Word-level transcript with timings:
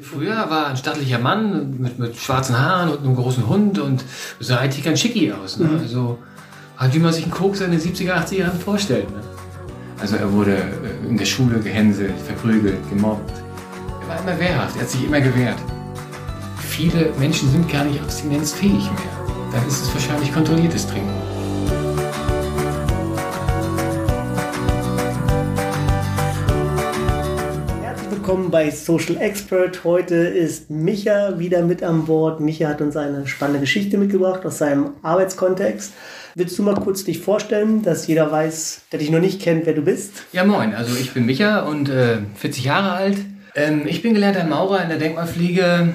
Früher 0.00 0.48
war 0.48 0.68
ein 0.68 0.78
stattlicher 0.78 1.18
Mann 1.18 1.76
mit, 1.78 1.98
mit 1.98 2.16
schwarzen 2.16 2.58
Haaren 2.58 2.88
und 2.88 3.00
einem 3.00 3.14
großen 3.14 3.46
Hund 3.46 3.78
und 3.78 4.02
sah 4.40 4.56
eigentlich 4.56 4.82
ganz 4.82 5.00
schicki 5.00 5.30
aus. 5.30 5.58
Ne? 5.58 5.68
Also 5.78 6.18
halt, 6.78 6.94
wie 6.94 6.98
man 6.98 7.12
sich 7.12 7.24
einen 7.24 7.32
Koks 7.32 7.60
in 7.60 7.72
den 7.72 7.80
70er, 7.80 8.14
80er 8.14 8.34
Jahren 8.36 8.58
vorstellt. 8.58 9.10
Ne? 9.10 9.20
Also 10.00 10.16
er 10.16 10.32
wurde 10.32 10.56
äh, 10.56 11.06
in 11.06 11.18
der 11.18 11.26
Schule 11.26 11.60
gehänselt, 11.60 12.18
verprügelt, 12.26 12.78
gemobbt. 12.88 13.30
Er 14.00 14.08
war 14.08 14.20
immer 14.22 14.40
wehrhaft, 14.40 14.76
er 14.76 14.82
hat 14.82 14.88
sich 14.88 15.04
immer 15.04 15.20
gewehrt. 15.20 15.58
Viele 16.56 17.12
Menschen 17.18 17.50
sind 17.50 17.70
gar 17.70 17.84
nicht 17.84 18.00
abstinenzfähig 18.00 18.84
mehr. 18.84 19.52
Dann 19.52 19.66
ist 19.68 19.82
es 19.82 19.92
wahrscheinlich 19.92 20.32
kontrolliertes 20.32 20.86
Trinken. 20.86 21.31
Willkommen 28.32 28.50
bei 28.50 28.70
Social 28.70 29.20
Expert. 29.20 29.84
Heute 29.84 30.14
ist 30.14 30.70
Micha 30.70 31.38
wieder 31.38 31.60
mit 31.60 31.82
an 31.82 32.06
Bord. 32.06 32.40
Micha 32.40 32.66
hat 32.66 32.80
uns 32.80 32.96
eine 32.96 33.26
spannende 33.26 33.60
Geschichte 33.60 33.98
mitgebracht 33.98 34.46
aus 34.46 34.56
seinem 34.56 34.94
Arbeitskontext. 35.02 35.92
Willst 36.34 36.58
du 36.58 36.62
mal 36.62 36.74
kurz 36.74 37.04
dich 37.04 37.18
vorstellen, 37.18 37.82
dass 37.82 38.06
jeder 38.06 38.32
weiß, 38.32 38.84
der 38.90 39.00
dich 39.00 39.10
noch 39.10 39.20
nicht 39.20 39.42
kennt, 39.42 39.66
wer 39.66 39.74
du 39.74 39.82
bist? 39.82 40.12
Ja, 40.32 40.44
moin. 40.44 40.74
Also 40.74 40.96
ich 40.96 41.12
bin 41.12 41.26
Micha 41.26 41.60
und 41.60 41.90
äh, 41.90 42.20
40 42.36 42.64
Jahre 42.64 42.92
alt. 42.92 43.18
Ähm, 43.54 43.82
ich 43.84 44.00
bin 44.00 44.14
gelernter 44.14 44.44
Maurer 44.44 44.82
in 44.82 44.88
der 44.88 44.98
Denkmalpflege, 44.98 45.92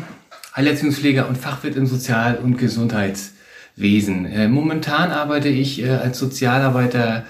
Heilerziehungspfleger 0.55 1.27
und 1.27 1.39
Fachwirt 1.39 1.75
im 1.75 1.87
Sozial- 1.87 2.37
und 2.37 2.59
Gesundheitswesen. 2.59 4.27
Äh, 4.27 4.47
momentan 4.47 5.09
arbeite 5.09 5.49
ich 5.49 5.81
äh, 5.81 5.89
als 5.89 6.19
Sozialarbeiter 6.19 7.25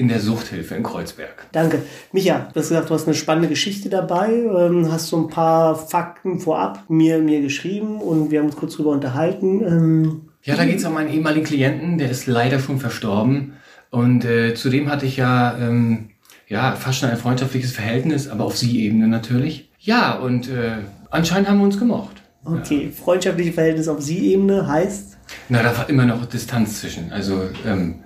in 0.00 0.08
der 0.08 0.18
Suchthilfe 0.18 0.74
in 0.74 0.82
Kreuzberg. 0.82 1.46
Danke. 1.52 1.82
Micha, 2.12 2.48
du 2.54 2.58
hast 2.60 2.70
gesagt, 2.70 2.88
du 2.88 2.94
hast 2.94 3.04
eine 3.06 3.14
spannende 3.14 3.48
Geschichte 3.50 3.90
dabei, 3.90 4.30
ähm, 4.32 4.90
hast 4.90 5.08
so 5.08 5.18
ein 5.18 5.28
paar 5.28 5.76
Fakten 5.76 6.40
vorab 6.40 6.84
mir, 6.88 7.18
mir 7.18 7.42
geschrieben 7.42 8.00
und 8.00 8.30
wir 8.30 8.38
haben 8.38 8.46
uns 8.46 8.56
kurz 8.56 8.76
drüber 8.76 8.90
unterhalten. 8.92 9.60
Ähm, 9.62 10.20
Ja, 10.42 10.56
da 10.56 10.64
geht 10.64 10.78
es 10.78 10.86
um 10.86 10.96
einen 10.96 11.10
ehemaligen 11.12 11.44
Klienten, 11.44 11.98
der 11.98 12.10
ist 12.10 12.26
leider 12.26 12.58
schon 12.60 12.78
verstorben. 12.80 13.52
Und 13.90 14.24
äh, 14.24 14.54
zudem 14.54 14.88
hatte 14.90 15.04
ich 15.04 15.18
ja, 15.18 15.58
ähm, 15.58 16.08
ja 16.48 16.72
fast 16.76 17.00
schon 17.00 17.10
ein 17.10 17.18
freundschaftliches 17.18 17.72
Verhältnis, 17.72 18.26
aber 18.26 18.44
auf 18.44 18.56
Sie-Ebene 18.56 19.06
natürlich. 19.06 19.70
Ja, 19.80 20.14
und 20.18 20.48
äh, 20.48 20.78
anscheinend 21.10 21.46
haben 21.50 21.58
wir 21.58 21.64
uns 21.64 21.78
gemocht. 21.78 22.22
okay, 22.46 22.90
freundschaftliche 22.90 23.52
Verhältnis 23.52 23.86
auf 23.86 24.00
Sie-Ebene 24.00 24.66
heißt, 24.66 25.18
Na, 25.50 25.62
da 25.62 25.76
war 25.76 25.90
immer 25.90 26.06
noch 26.06 26.24
Distanz 26.24 26.80
zwischen. 26.80 27.12
Also 27.12 27.42
ähm, 27.66 27.96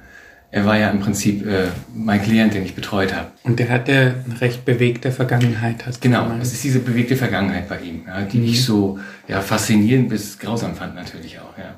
er 0.54 0.64
war 0.64 0.78
ja 0.78 0.88
im 0.90 1.00
Prinzip 1.00 1.44
äh, 1.44 1.66
mein 1.92 2.22
Klient, 2.22 2.54
den 2.54 2.64
ich 2.64 2.76
betreut 2.76 3.12
habe. 3.12 3.26
Und 3.42 3.58
der 3.58 3.68
hatte 3.70 4.14
eine 4.24 4.40
recht 4.40 4.64
bewegte 4.64 5.10
Vergangenheit. 5.10 5.84
Hast 5.84 6.04
du 6.04 6.08
Genau, 6.08 6.30
es 6.40 6.52
ist 6.52 6.62
diese 6.62 6.78
bewegte 6.78 7.16
Vergangenheit 7.16 7.68
bei 7.68 7.80
ihm, 7.80 8.02
ja, 8.06 8.22
die 8.22 8.44
ich 8.44 8.64
so 8.64 9.00
ja, 9.26 9.40
faszinierend 9.40 10.10
bis 10.10 10.38
grausam 10.38 10.76
fand 10.76 10.94
natürlich 10.94 11.40
auch. 11.40 11.58
Ja. 11.58 11.74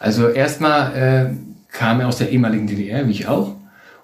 Also 0.00 0.30
erstmal 0.30 0.96
äh, 0.96 1.76
kam 1.76 2.00
er 2.00 2.08
aus 2.08 2.16
der 2.16 2.30
ehemaligen 2.30 2.66
DDR, 2.66 3.06
wie 3.06 3.10
ich 3.10 3.28
auch, 3.28 3.54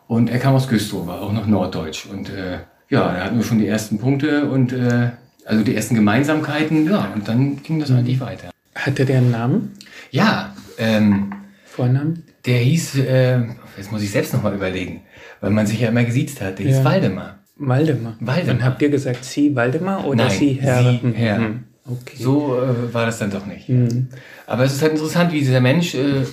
und 0.08 0.28
er 0.28 0.38
kam 0.38 0.54
aus 0.54 0.68
Güstrow, 0.68 1.06
war 1.06 1.22
auch 1.22 1.32
noch 1.32 1.46
Norddeutsch. 1.46 2.04
Und 2.04 2.28
äh, 2.28 2.58
ja, 2.90 3.14
da 3.14 3.24
hatten 3.24 3.38
wir 3.38 3.44
schon 3.44 3.60
die 3.60 3.66
ersten 3.66 3.98
Punkte 3.98 4.44
und 4.44 4.74
äh, 4.74 5.08
also 5.46 5.64
die 5.64 5.74
ersten 5.74 5.94
Gemeinsamkeiten, 5.94 6.86
ja, 6.86 7.10
und 7.14 7.28
dann 7.28 7.62
ging 7.62 7.80
das 7.80 7.90
eigentlich 7.90 8.20
weiter. 8.20 8.50
Hatte 8.74 9.06
der 9.06 9.18
einen 9.18 9.30
Namen? 9.30 9.72
Ja, 10.10 10.54
ähm, 10.76 11.32
Vornamen? 11.64 12.24
Der 12.46 12.58
hieß, 12.58 12.96
äh, 12.98 13.38
jetzt 13.76 13.92
muss 13.92 14.02
ich 14.02 14.10
selbst 14.10 14.32
nochmal 14.34 14.54
überlegen, 14.54 15.02
weil 15.40 15.50
man 15.50 15.66
sich 15.66 15.80
ja 15.80 15.88
immer 15.88 16.04
gesiezt 16.04 16.40
hat, 16.40 16.58
der 16.58 16.66
hieß 16.66 16.76
Ja. 16.78 16.84
Waldemar. 16.84 17.38
Waldemar. 17.56 18.16
Waldemar. 18.20 18.54
Und 18.56 18.64
habt 18.64 18.82
ihr 18.82 18.88
gesagt 18.90 19.24
Sie 19.24 19.54
Waldemar 19.54 20.04
oder 20.06 20.24
Nein, 20.26 20.38
Sie 20.38 20.52
Herr? 20.54 20.82
Sie, 20.82 21.00
Mhm. 21.06 21.12
Herr. 21.14 21.38
Mhm. 21.38 21.64
Okay. 21.84 22.16
So 22.18 22.56
äh, 22.60 22.94
war 22.94 23.06
das 23.06 23.18
dann 23.18 23.30
doch 23.30 23.44
nicht. 23.46 23.68
Aber 24.46 24.64
es 24.64 24.72
ist 24.74 24.82
halt 24.82 24.92
interessant, 24.92 25.32
wie 25.32 25.40
dieser 25.40 25.60
Mensch 25.60 25.94
äh, 25.94 26.24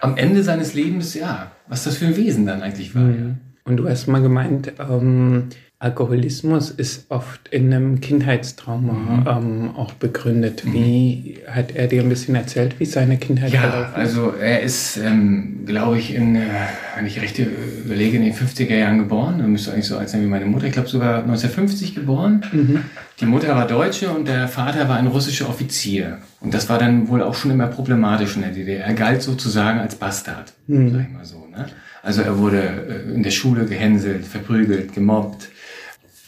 am 0.00 0.16
Ende 0.16 0.42
seines 0.42 0.74
Lebens, 0.74 1.14
ja, 1.14 1.50
was 1.68 1.84
das 1.84 1.96
für 1.98 2.06
ein 2.06 2.16
Wesen 2.16 2.46
dann 2.46 2.62
eigentlich 2.62 2.94
war. 2.94 3.02
Ja. 3.08 3.34
Und 3.64 3.76
du 3.78 3.88
hast 3.88 4.06
mal 4.06 4.20
gemeint, 4.22 4.72
ähm, 4.78 5.44
Alkoholismus 5.80 6.70
ist 6.70 7.10
oft 7.10 7.48
in 7.48 7.72
einem 7.74 8.00
Kindheitstrauma 8.00 8.92
Mhm. 8.92 9.26
ähm, 9.28 9.76
auch 9.76 9.92
begründet. 9.92 10.62
Wie 10.64 11.38
hat 11.50 11.74
er 11.74 11.88
dir 11.88 12.02
ein 12.02 12.08
bisschen 12.08 12.34
erzählt, 12.36 12.80
wie 12.80 12.86
seine 12.86 13.18
Kindheit 13.18 13.52
Ja, 13.52 13.60
verlaufen 13.60 13.92
ist? 13.94 13.98
also 13.98 14.32
er 14.40 14.62
ist, 14.62 14.96
ähm, 14.96 15.64
glaube 15.66 15.98
ich, 15.98 16.14
in, 16.14 16.36
äh, 16.36 16.40
wenn 16.96 17.04
ich 17.06 17.20
recht 17.20 17.38
überlege, 17.38 18.16
in 18.16 18.22
den 18.24 18.32
50er 18.32 18.74
Jahren 18.76 18.98
geboren. 18.98 19.40
Er 19.40 19.46
müsste 19.46 19.72
eigentlich 19.72 19.86
so 19.86 19.98
alt 19.98 20.08
sein 20.08 20.22
wie 20.22 20.26
meine 20.26 20.46
Mutter. 20.46 20.64
Ich 20.66 20.72
glaube 20.72 20.88
sogar 20.88 21.18
1950 21.22 21.94
geboren. 21.94 22.40
Die 23.20 23.26
Mutter 23.26 23.54
war 23.54 23.66
Deutsche 23.66 24.10
und 24.10 24.26
der 24.26 24.48
Vater 24.48 24.88
war 24.88 24.96
ein 24.96 25.06
russischer 25.08 25.48
Offizier. 25.48 26.18
Und 26.40 26.54
das 26.54 26.68
war 26.70 26.78
dann 26.78 27.08
wohl 27.08 27.22
auch 27.22 27.34
schon 27.34 27.50
immer 27.50 27.66
problematisch 27.66 28.36
in 28.36 28.42
der 28.42 28.52
DDR. 28.52 28.84
Er 28.86 28.94
galt 28.94 29.22
sozusagen 29.22 29.80
als 29.80 29.96
Bastard, 29.96 30.52
sag 30.66 30.76
ich 30.78 31.12
mal 31.12 31.24
so. 31.24 31.46
Ne? 31.50 31.66
Also 32.04 32.22
er 32.22 32.38
wurde 32.38 32.60
äh, 33.08 33.14
in 33.14 33.22
der 33.22 33.30
Schule 33.30 33.64
gehänselt, 33.64 34.26
verprügelt, 34.26 34.92
gemobbt. 34.94 35.48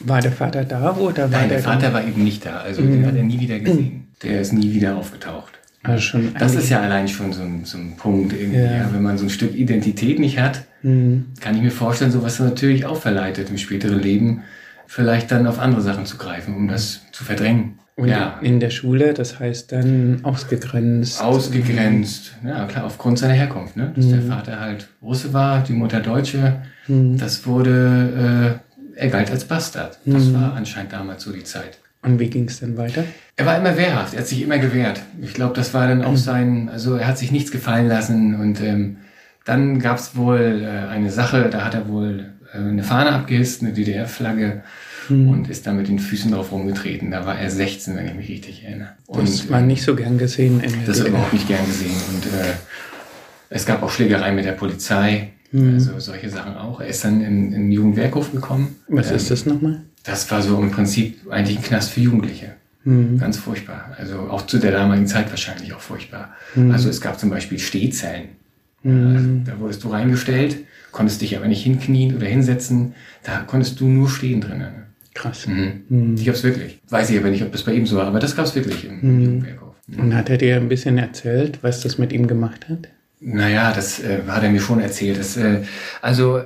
War 0.00 0.20
der 0.20 0.32
Vater 0.32 0.64
da 0.64 0.96
oder 0.96 1.30
war 1.30 1.40
Nein, 1.40 1.48
der 1.48 1.58
der 1.58 1.64
Vater 1.64 1.92
war 1.92 2.06
eben 2.06 2.24
nicht 2.24 2.44
da. 2.44 2.58
Also 2.58 2.82
den 2.82 3.06
hat 3.06 3.14
er 3.14 3.22
nie 3.22 3.38
wieder 3.40 3.58
gesehen. 3.58 4.08
Der 4.22 4.40
ist 4.40 4.52
nie 4.52 4.72
wieder 4.72 4.96
aufgetaucht. 4.96 5.52
Also 5.82 6.18
Das 6.38 6.54
ist 6.54 6.68
ja 6.70 6.80
allein 6.80 7.08
schon 7.08 7.32
so 7.32 7.42
ein, 7.42 7.64
so 7.64 7.78
ein 7.78 7.96
Punkt 7.96 8.32
irgendwie. 8.32 8.58
Ja. 8.58 8.76
Ja. 8.76 8.90
Wenn 8.92 9.02
man 9.02 9.18
so 9.18 9.24
ein 9.26 9.30
Stück 9.30 9.54
Identität 9.54 10.18
nicht 10.18 10.38
hat, 10.38 10.64
kann 10.82 11.56
ich 11.56 11.62
mir 11.62 11.70
vorstellen, 11.70 12.10
sowas 12.10 12.38
natürlich 12.40 12.86
auch 12.86 13.00
verleitet 13.00 13.50
im 13.50 13.58
späteren 13.58 13.98
Leben, 14.00 14.42
vielleicht 14.86 15.30
dann 15.30 15.46
auf 15.46 15.58
andere 15.58 15.82
Sachen 15.82 16.06
zu 16.06 16.16
greifen, 16.16 16.54
um 16.54 16.68
das 16.68 17.00
zu 17.12 17.24
verdrängen. 17.24 17.78
Und 17.96 18.08
ja, 18.08 18.38
in 18.42 18.60
der 18.60 18.68
Schule, 18.68 19.14
das 19.14 19.40
heißt 19.40 19.72
dann 19.72 20.20
ausgegrenzt. 20.22 21.22
ausgegrenzt. 21.22 22.34
Ja, 22.44 22.66
klar, 22.66 22.84
aufgrund 22.84 23.18
seiner 23.18 23.32
Herkunft. 23.32 23.76
Ne? 23.76 23.90
Dass 23.96 24.08
der 24.08 24.20
Vater 24.20 24.60
halt 24.60 24.88
Russe 25.00 25.32
war, 25.32 25.62
die 25.62 25.72
Mutter 25.72 26.00
Deutsche. 26.00 26.60
Das 26.88 27.46
wurde, 27.46 28.60
äh, 28.94 29.00
er 29.00 29.08
galt 29.08 29.30
als 29.30 29.46
Bastard. 29.46 29.98
Das 30.04 30.32
war 30.34 30.54
anscheinend 30.54 30.92
damals 30.92 31.22
so 31.22 31.32
die 31.32 31.42
Zeit. 31.44 31.78
Und 32.02 32.20
wie 32.20 32.28
ging 32.28 32.44
es 32.44 32.60
dann 32.60 32.76
weiter? 32.76 33.02
Er 33.34 33.46
war 33.46 33.58
immer 33.58 33.76
wehrhaft, 33.76 34.14
er 34.14 34.20
hat 34.20 34.26
sich 34.28 34.42
immer 34.42 34.58
gewehrt. 34.58 35.00
Ich 35.20 35.34
glaube, 35.34 35.54
das 35.54 35.74
war 35.74 35.88
dann 35.88 36.04
auch 36.04 36.16
sein, 36.16 36.68
also 36.68 36.94
er 36.94 37.08
hat 37.08 37.18
sich 37.18 37.32
nichts 37.32 37.50
gefallen 37.50 37.88
lassen 37.88 38.36
und 38.36 38.60
ähm, 38.60 38.98
dann 39.44 39.80
gab 39.80 39.98
es 39.98 40.14
wohl 40.14 40.62
äh, 40.62 40.88
eine 40.88 41.10
Sache, 41.10 41.48
da 41.50 41.64
hat 41.64 41.74
er 41.74 41.88
wohl 41.88 42.26
äh, 42.52 42.58
eine 42.58 42.84
Fahne 42.84 43.10
abgehisst, 43.10 43.62
eine 43.62 43.72
DDR-Flagge 43.72 44.62
und 45.08 45.48
ist 45.48 45.66
dann 45.66 45.76
mit 45.76 45.88
den 45.88 45.98
Füßen 45.98 46.30
drauf 46.32 46.52
rumgetreten. 46.52 47.10
Da 47.10 47.24
war 47.26 47.38
er 47.38 47.50
16, 47.50 47.96
wenn 47.96 48.06
ich 48.06 48.14
mich 48.14 48.28
richtig 48.28 48.64
erinnere. 48.64 48.90
Und 49.06 49.22
Das 49.28 49.48
war 49.50 49.60
nicht 49.60 49.82
so 49.82 49.94
gern 49.94 50.18
gesehen 50.18 50.60
in 50.60 50.70
der 50.72 50.80
das 50.86 50.96
DDR. 50.98 51.08
überhaupt 51.10 51.32
nicht 51.32 51.48
gern 51.48 51.64
gesehen. 51.66 51.96
Und 52.14 52.26
äh, 52.26 52.54
es 53.50 53.64
gab 53.66 53.82
auch 53.82 53.90
Schlägereien 53.90 54.34
mit 54.34 54.44
der 54.44 54.52
Polizei, 54.52 55.30
also 55.52 55.98
solche 56.00 56.28
Sachen 56.28 56.56
auch. 56.56 56.80
Er 56.80 56.88
ist 56.88 57.04
dann 57.04 57.20
in, 57.22 57.52
in 57.52 57.62
den 57.62 57.72
Jugendwerkhof 57.72 58.32
gekommen. 58.32 58.76
Was 58.88 59.10
Ähm, 59.10 59.16
ist 59.16 59.30
das 59.30 59.46
nochmal? 59.46 59.82
das 60.04 60.30
war 60.30 60.42
so 60.42 60.60
im 60.60 60.70
Prinzip 60.70 61.18
eigentlich 61.30 61.56
ein 61.58 61.62
Knast 61.64 61.90
für 61.90 62.00
Jugendliche. 62.00 62.54
Ganz 63.18 63.38
furchtbar. 63.38 63.96
Also 63.98 64.18
auch 64.30 64.46
zu 64.46 64.58
der 64.58 64.70
damaligen 64.70 65.08
Zeit 65.08 65.28
wahrscheinlich 65.30 65.72
auch 65.72 65.80
furchtbar. 65.80 66.34
Also 66.70 66.88
es 66.88 67.00
gab 67.00 67.18
zum 67.18 67.30
Beispiel 67.30 67.58
Stehzellen. 67.58 68.28
Also, 68.84 69.28
da 69.44 69.58
wurdest 69.58 69.82
du 69.82 69.88
reingestellt, 69.88 70.58
konntest 70.92 71.20
dich 71.20 71.36
aber 71.36 71.48
nicht 71.48 71.64
hinknien 71.64 72.14
oder 72.14 72.26
hinsetzen. 72.26 72.94
Da 73.24 73.38
konntest 73.40 73.80
du 73.80 73.88
nur 73.88 74.08
stehen 74.08 74.40
drinnen. 74.40 74.84
Krass. 75.16 75.46
Mhm. 75.46 76.14
Die 76.14 76.24
gab's 76.24 76.44
wirklich. 76.44 76.78
Weiß 76.90 77.10
ich 77.10 77.18
aber 77.18 77.30
nicht, 77.30 77.42
ob 77.42 77.50
das 77.50 77.62
bei 77.62 77.72
ihm 77.72 77.86
so 77.86 77.96
war, 77.96 78.06
aber 78.06 78.20
das 78.20 78.36
gab's 78.36 78.54
wirklich 78.54 78.84
im 78.84 79.22
Jugendwerkhof. 79.22 79.74
Und 79.96 80.14
hat 80.14 80.28
er 80.28 80.36
dir 80.36 80.56
ein 80.56 80.68
bisschen 80.68 80.98
erzählt, 80.98 81.60
was 81.62 81.80
das 81.80 81.96
mit 81.96 82.12
ihm 82.12 82.26
gemacht 82.26 82.68
hat? 82.68 82.88
Naja, 83.20 83.72
das 83.72 84.00
äh, 84.00 84.20
hat 84.28 84.42
er 84.42 84.50
mir 84.50 84.60
schon 84.60 84.80
erzählt. 84.80 85.18
Das, 85.18 85.36
äh, 85.36 85.62
also 86.02 86.38
äh, 86.38 86.44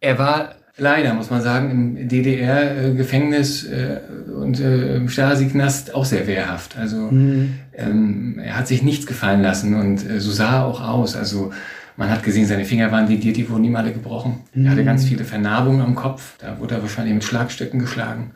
er 0.00 0.18
war 0.18 0.56
leider, 0.76 1.14
muss 1.14 1.30
man 1.30 1.40
sagen, 1.40 1.70
im 1.70 2.08
DDR-Gefängnis 2.08 3.64
äh, 3.64 4.00
und 4.34 4.58
äh, 4.58 4.96
im 4.96 5.08
Stasi-Knast 5.08 5.94
auch 5.94 6.04
sehr 6.04 6.26
wehrhaft. 6.26 6.76
Also 6.76 7.10
ähm, 7.12 8.40
er 8.42 8.56
hat 8.56 8.66
sich 8.66 8.82
nichts 8.82 9.06
gefallen 9.06 9.42
lassen 9.42 9.74
und 9.74 10.08
äh, 10.08 10.20
so 10.20 10.32
sah 10.32 10.60
er 10.60 10.66
auch 10.66 10.80
aus. 10.80 11.16
Also 11.16 11.52
man 12.00 12.08
hat 12.08 12.22
gesehen, 12.22 12.46
seine 12.46 12.64
Finger 12.64 12.90
waren 12.90 13.08
lediert, 13.08 13.36
die 13.36 13.46
wurden 13.50 13.62
ihm 13.62 13.76
alle 13.76 13.92
gebrochen. 13.92 14.40
Er 14.54 14.70
hatte 14.70 14.84
ganz 14.84 15.04
viele 15.04 15.22
Vernarbungen 15.22 15.82
am 15.82 15.94
Kopf. 15.94 16.38
Da 16.38 16.58
wurde 16.58 16.76
er 16.76 16.82
wahrscheinlich 16.82 17.12
mit 17.12 17.24
Schlagstöcken 17.24 17.78
geschlagen. 17.78 18.30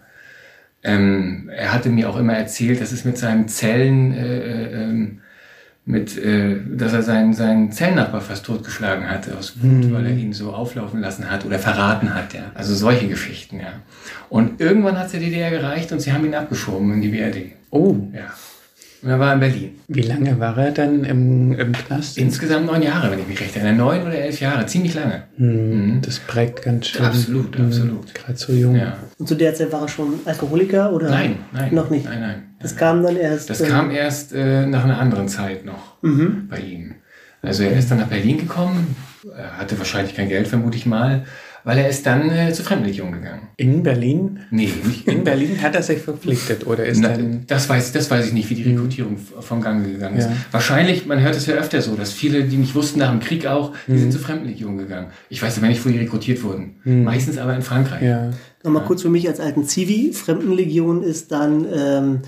Ähm, 0.82 1.49
er 1.49 1.72
hatte 1.72 1.88
mir 1.88 2.11
auch 2.11 2.19
immer 2.19 2.34
erzählt, 2.34 2.82
dass 2.82 2.93
es 2.93 3.06
mit 3.06 3.16
seinen 3.16 3.49
Zellen, 3.49 4.12
äh, 4.12 4.38
äh, 4.38 4.82
ähm, 4.82 5.20
mit, 5.87 6.19
äh, 6.19 6.56
dass 6.76 6.93
er 6.93 7.02
seinen, 7.02 7.32
seinen 7.32 7.72
Zellennachbar 7.72 8.20
fast 8.20 8.44
totgeschlagen 8.44 9.08
hat 9.08 9.32
aus 9.32 9.55
Wut, 9.62 9.90
weil 9.94 10.05
er 10.05 10.12
ihn 10.12 10.34
so 10.34 10.52
auflaufen 10.52 11.00
lassen 11.00 11.31
hat 11.31 11.46
oder 11.46 11.58
verraten 11.58 12.14
hat, 12.14 12.34
ja. 12.34 12.52
Also 12.55 12.75
solche 12.75 13.08
Geschichten, 13.08 13.61
ja. 13.61 13.72
Und 14.28 14.61
irgendwann 14.61 14.99
hat 14.99 15.06
es 15.06 15.12
der 15.12 15.20
DDR 15.20 15.50
gereicht 15.50 15.90
und 15.90 16.00
sie 16.00 16.12
haben 16.12 16.26
ihn 16.26 16.34
abgeschoben 16.34 16.93
in 16.93 17.00
die 17.00 17.08
BRD. 17.08 17.52
Oh, 17.70 17.96
Ja. 18.12 18.31
Und 19.05 19.11
dann 19.11 19.21
war 19.21 19.29
er 19.29 19.35
in 19.35 19.41
Berlin. 19.41 19.71
Wie 19.89 20.01
lange 20.01 20.41
war 20.41 20.56
er 20.56 20.71
dann 20.71 21.05
im, 21.05 21.53
im 21.53 21.73
Knast? 21.73 22.17
Insgesamt 22.17 22.65
neun 22.67 22.81
Jahre, 22.83 23.11
wenn 23.11 23.19
ich 23.19 23.29
mich 23.29 23.39
recht 23.41 23.55
erinnere. 23.55 23.75
Neun 23.75 24.01
oder 24.03 24.15
elf 24.15 24.41
Jahre, 24.41 24.65
ziemlich 24.65 24.95
lange. 24.95 25.25
Hm, 25.37 26.01
Das 26.03 26.19
prägt 26.21 26.62
ganz 26.62 26.89
schön. 26.89 27.05
Absolut, 27.05 27.55
Hm, 27.56 27.67
absolut. 27.67 28.15
Gerade 28.15 28.37
so 28.39 28.53
jung. 28.55 28.77
Ja. 28.77 28.97
Und 29.19 29.29
zu 29.29 29.35
der 29.35 29.55
Zeit 29.55 29.71
war 29.73 29.83
er 29.83 29.89
schon 29.89 30.15
Alkoholiker 30.25 30.91
oder? 30.93 31.11
Nein, 31.11 31.37
nein. 31.53 31.75
Noch 31.75 31.91
nicht. 31.91 32.06
Nein, 32.06 32.21
nein. 32.21 32.43
Das 32.61 32.75
kam 32.77 33.03
dann 33.03 33.17
erst. 33.17 33.51
Das 33.51 33.61
äh, 33.61 33.69
kam 33.69 33.91
erst 33.91 34.33
äh, 34.33 34.65
nach 34.67 34.85
einer 34.85 34.99
anderen 34.99 35.29
Zeit 35.29 35.67
noch 35.67 36.00
Mhm. 36.03 36.49
bei 36.49 36.61
ihm. 36.61 36.95
Also 37.43 37.62
er 37.62 37.77
ist 37.79 37.91
dann 37.91 37.99
nach 37.99 38.07
Berlin 38.09 38.39
gekommen, 38.39 38.97
er 39.37 39.59
hatte 39.59 39.77
wahrscheinlich 39.79 40.15
kein 40.17 40.31
Geld, 40.31 40.49
vermute 40.49 40.79
ich 40.79 40.87
mal, 40.87 41.25
weil 41.64 41.78
er 41.78 41.88
ist 41.88 42.05
dann 42.06 42.31
äh, 42.31 42.52
zur 42.52 42.64
Fremdlegion 42.64 43.12
gegangen. 43.12 43.49
In 43.56 43.82
Berlin? 43.82 44.40
Nee, 44.50 44.70
nicht 44.84 45.08
In 45.08 45.25
Berlin 45.25 45.61
hat 45.62 45.75
er 45.75 45.82
sich 45.82 45.99
verpflichtet 46.00 46.66
oder 46.66 46.84
ist 46.84 47.00
Na, 47.00 47.08
dann. 47.08 47.44
das, 47.46 47.69
weiß, 47.69 47.93
das 47.93 48.11
weiß 48.11 48.26
ich 48.26 48.32
nicht, 48.32 48.50
wie 48.50 48.55
die 48.55 48.62
Rekrutierung 48.64 49.14
f- 49.14 49.44
vom 49.44 49.61
Gange 49.62 49.88
gegangen 49.90 50.16
ist. 50.19 50.26
Ja. 50.26 50.37
Wahrscheinlich, 50.50 51.06
man 51.06 51.20
hört 51.20 51.34
es 51.37 51.46
ja 51.46 51.55
öfter 51.55 51.81
so, 51.82 51.94
dass 51.96 52.12
viele, 52.12 52.44
die 52.44 52.56
nicht 52.58 52.75
wussten 52.75 52.99
nach 53.00 53.11
dem 53.11 53.20
Krieg 53.20 53.46
auch, 53.46 53.72
die 53.87 53.93
Mhm. 53.93 53.99
sind 53.99 54.12
zur 54.12 54.20
Fremdenlegion 54.20 54.78
gegangen. 54.78 55.08
Ich 55.31 55.43
weiß 55.43 55.58
aber 55.58 55.66
nicht, 55.69 55.84
wo 55.84 55.88
die 55.90 55.99
rekrutiert 55.99 56.43
wurden. 56.43 56.76
Meistens 56.84 57.38
aber 57.38 57.55
in 57.56 57.62
Frankreich. 57.62 58.02
Ja. 58.02 58.31
Nochmal 58.62 58.84
kurz 58.84 59.02
für 59.02 59.11
mich 59.11 59.28
als 59.28 59.40
alten 59.40 59.64
Zivi. 59.64 60.12
Fremdenlegion 60.12 61.02
ist 61.02 61.32
dann, 61.32 61.66
ähm, 61.75 62.20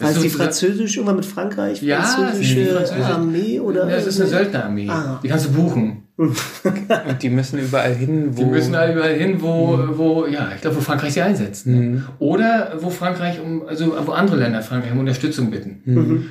ist 0.00 0.22
die 0.22 0.28
französisch, 0.28 0.96
irgendwann 0.96 1.16
mit 1.16 1.24
Frankreich? 1.26 1.80
Ja, 1.82 2.02
französische 2.02 2.84
Armee 3.04 3.60
oder? 3.60 3.86
Das 3.86 4.06
ist 4.06 4.20
eine 4.20 4.28
Söldnerarmee. 4.30 4.88
Ah. 4.88 5.20
Die 5.22 5.28
kannst 5.28 5.46
du 5.46 5.52
buchen. 5.52 6.03
Und 6.16 7.22
die 7.22 7.28
müssen 7.28 7.58
überall 7.58 7.92
hin, 7.92 8.28
wo. 8.36 8.44
Die 8.44 8.44
müssen 8.44 8.74
alle 8.76 8.92
überall 8.92 9.14
hin, 9.14 9.42
wo, 9.42 9.78
wo 9.96 10.26
ja, 10.26 10.52
ich 10.54 10.60
glaube, 10.60 10.76
wo 10.76 10.80
Frankreich 10.80 11.14
sie 11.14 11.22
einsetzt. 11.22 11.66
Ne? 11.66 12.04
Oder 12.20 12.74
wo 12.80 12.90
Frankreich, 12.90 13.40
um, 13.40 13.66
also 13.66 13.96
wo 14.06 14.12
andere 14.12 14.36
Länder 14.36 14.62
Frankreich 14.62 14.92
um 14.92 15.00
Unterstützung 15.00 15.50
bitten. 15.50 15.82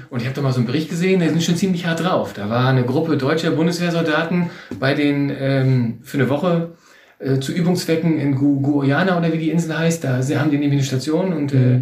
Und 0.10 0.22
ich 0.22 0.26
habe 0.26 0.36
da 0.36 0.42
mal 0.42 0.54
so 0.54 0.60
einen 0.60 0.68
Bericht 0.68 0.90
gesehen, 0.90 1.20
die 1.20 1.28
sind 1.28 1.44
schon 1.44 1.58
ziemlich 1.58 1.86
hart 1.86 2.02
drauf. 2.02 2.32
Da 2.32 2.50
war 2.50 2.70
eine 2.70 2.84
Gruppe 2.84 3.18
deutscher 3.18 3.52
Bundeswehrsoldaten 3.52 4.50
bei 4.80 4.94
den 4.94 5.30
ähm, 5.38 6.00
für 6.04 6.18
eine 6.18 6.30
Woche 6.30 6.76
äh, 7.20 7.40
zu 7.40 7.52
Übungszwecken 7.52 8.18
in 8.18 8.36
Gu 8.36 8.62
Guyana 8.62 9.18
oder 9.18 9.34
wie 9.34 9.38
die 9.38 9.50
Insel 9.50 9.78
heißt. 9.78 10.02
Da 10.04 10.22
sie 10.22 10.38
haben 10.38 10.50
die 10.50 10.58
nämlich 10.58 10.80
eine 10.80 10.88
Station 10.88 11.34
und 11.34 11.54
äh, 11.54 11.82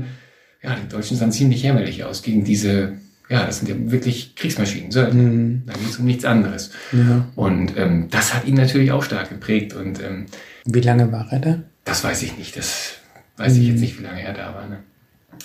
ja, 0.63 0.75
die 0.75 0.89
Deutschen 0.89 1.17
sahen 1.17 1.31
ziemlich 1.31 1.63
jämmerlich 1.63 2.03
aus 2.03 2.21
gegen 2.21 2.43
diese, 2.43 2.93
ja, 3.31 3.45
das 3.45 3.59
sind 3.59 3.69
ja 3.69 3.75
wirklich 3.91 4.35
Kriegsmaschinen. 4.35 4.91
So, 4.91 5.01
Da 5.03 5.09
geht 5.09 5.89
es 5.89 5.97
um 5.97 6.05
nichts 6.05 6.25
anderes. 6.25 6.71
Ja. 6.91 7.25
Und 7.35 7.77
ähm, 7.77 8.07
das 8.11 8.33
hat 8.33 8.45
ihn 8.45 8.55
natürlich 8.55 8.91
auch 8.91 9.03
stark 9.03 9.29
geprägt. 9.29 9.73
Und 9.73 10.01
ähm, 10.03 10.25
Wie 10.65 10.81
lange 10.81 11.11
war 11.11 11.27
er 11.31 11.39
da? 11.39 11.59
das 11.85 12.03
weiß 12.03 12.21
ich 12.23 12.37
nicht. 12.37 12.57
Das 12.57 12.95
weiß 13.37 13.55
ich 13.55 13.67
jetzt 13.67 13.79
nicht, 13.79 13.97
wie 13.99 14.03
lange 14.03 14.21
er 14.21 14.33
da 14.33 14.53
war. 14.53 14.67
Ne? 14.67 14.79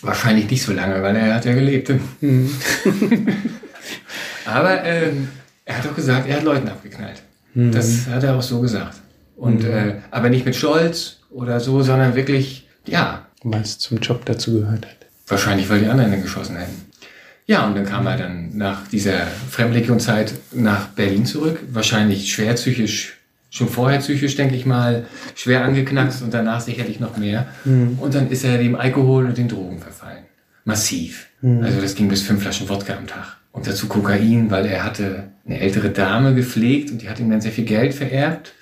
Wahrscheinlich 0.02 0.50
nicht 0.50 0.62
so 0.62 0.72
lange, 0.72 1.00
weil 1.02 1.16
er 1.16 1.34
hat 1.34 1.44
ja 1.44 1.54
gelebt. 1.54 1.90
Aber 4.44 4.84
ähm, 4.84 5.28
er 5.64 5.78
hat 5.78 5.86
auch 5.86 5.94
gesagt, 5.94 6.28
er 6.28 6.36
hat 6.36 6.44
Leuten 6.44 6.68
abgeknallt. 6.68 7.22
Das 7.54 8.06
hat 8.08 8.22
er 8.22 8.36
auch 8.36 8.42
so 8.42 8.60
gesagt. 8.60 8.98
Und 9.36 9.64
äh, 9.64 9.96
aber 10.10 10.28
nicht 10.28 10.44
mit 10.44 10.56
Stolz 10.56 11.20
oder 11.30 11.58
so, 11.58 11.82
sondern 11.82 12.14
wirklich, 12.14 12.68
ja, 12.86 13.26
Was 13.44 13.78
zum 13.78 13.98
Job 13.98 14.26
dazu 14.26 14.60
gehört 14.60 14.86
hat. 14.86 14.96
Wahrscheinlich, 15.26 15.68
weil 15.70 15.80
die 15.80 15.86
anderen 15.86 16.22
geschossen 16.22 16.56
hätten. 16.56 16.85
Ja, 17.46 17.64
und 17.66 17.76
dann 17.76 17.84
kam 17.86 18.06
er 18.06 18.16
dann 18.16 18.56
nach 18.56 18.88
dieser 18.88 19.26
Fremdlegionzeit 19.50 20.34
nach 20.52 20.88
Berlin 20.88 21.24
zurück. 21.26 21.60
Wahrscheinlich 21.70 22.32
schwer 22.32 22.54
psychisch, 22.54 23.14
schon 23.50 23.68
vorher 23.68 24.00
psychisch, 24.00 24.34
denke 24.34 24.56
ich 24.56 24.66
mal, 24.66 25.06
schwer 25.36 25.62
angeknackst 25.64 26.22
und 26.22 26.34
danach 26.34 26.60
sicherlich 26.60 26.98
noch 26.98 27.16
mehr. 27.16 27.46
Und 28.00 28.14
dann 28.14 28.30
ist 28.30 28.44
er 28.44 28.58
dem 28.58 28.74
Alkohol 28.74 29.26
und 29.26 29.38
den 29.38 29.48
Drogen 29.48 29.78
verfallen. 29.78 30.24
Massiv. 30.64 31.28
Also 31.62 31.80
das 31.80 31.94
ging 31.94 32.08
bis 32.08 32.22
fünf 32.22 32.42
Flaschen 32.42 32.68
Wodka 32.68 32.94
am 32.96 33.06
Tag. 33.06 33.36
Und 33.52 33.66
dazu 33.68 33.86
Kokain, 33.86 34.50
weil 34.50 34.66
er 34.66 34.82
hatte 34.84 35.28
eine 35.46 35.60
ältere 35.60 35.90
Dame 35.90 36.34
gepflegt 36.34 36.90
und 36.90 37.00
die 37.02 37.08
hat 37.08 37.20
ihm 37.20 37.30
dann 37.30 37.40
sehr 37.40 37.52
viel 37.52 37.64
Geld 37.64 37.94
vererbt. 37.94 38.52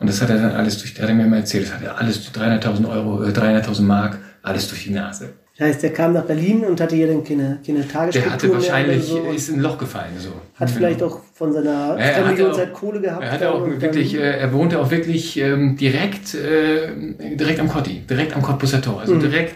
Und 0.00 0.08
das 0.08 0.20
hat 0.20 0.30
er 0.30 0.38
dann 0.38 0.50
alles 0.50 0.78
durch, 0.78 1.00
hat 1.00 1.08
er 1.08 1.14
mir 1.14 1.26
immer 1.26 1.36
erzählt, 1.36 1.66
das 1.66 1.74
hat 1.74 1.82
er 1.82 1.96
alles 1.98 2.16
durch 2.16 2.44
300.000 2.44 2.88
Euro, 2.88 3.22
äh, 3.22 3.30
300.000 3.30 3.82
Mark, 3.82 4.18
alles 4.42 4.66
durch 4.68 4.82
die 4.82 4.90
Nase. 4.90 5.34
Das 5.58 5.68
heißt, 5.68 5.82
der 5.82 5.92
kam 5.92 6.14
nach 6.14 6.24
Berlin 6.24 6.64
und 6.64 6.80
hatte 6.80 6.96
hier 6.96 7.06
dann 7.08 7.22
keine, 7.22 7.58
keine 7.64 7.80
Der 7.80 7.88
Tagesstruktur 7.88 8.32
hatte 8.32 8.46
mehr 8.46 8.56
wahrscheinlich, 8.56 9.04
so. 9.04 9.18
ist 9.30 9.48
in 9.50 9.56
ein 9.56 9.60
Loch 9.60 9.76
gefallen. 9.76 10.12
So. 10.18 10.30
Hat 10.54 10.70
vielleicht 10.70 11.02
auch 11.02 11.20
von 11.34 11.52
seiner 11.52 11.70
Ja, 11.70 11.96
er 11.98 12.26
hatte 12.26 12.50
auch- 12.50 12.72
Kohle 12.72 13.00
gehabt. 13.00 13.22
Er 13.22 13.30
hatte 13.32 13.52
auch 13.52 13.66
wirklich, 13.66 14.12
dann- 14.12 14.22
äh, 14.22 14.38
er 14.38 14.52
wohnte 14.54 14.80
auch 14.80 14.90
wirklich 14.90 15.38
ähm, 15.38 15.76
direkt, 15.76 16.34
äh, 16.34 16.88
direkt 17.36 17.60
am 17.60 17.68
Kotti, 17.68 18.00
direkt 18.08 18.34
am 18.34 18.40
Cottbusser 18.40 18.80
Tor. 18.80 18.94
Mhm. 18.94 19.00
Also 19.00 19.14
direkt 19.16 19.54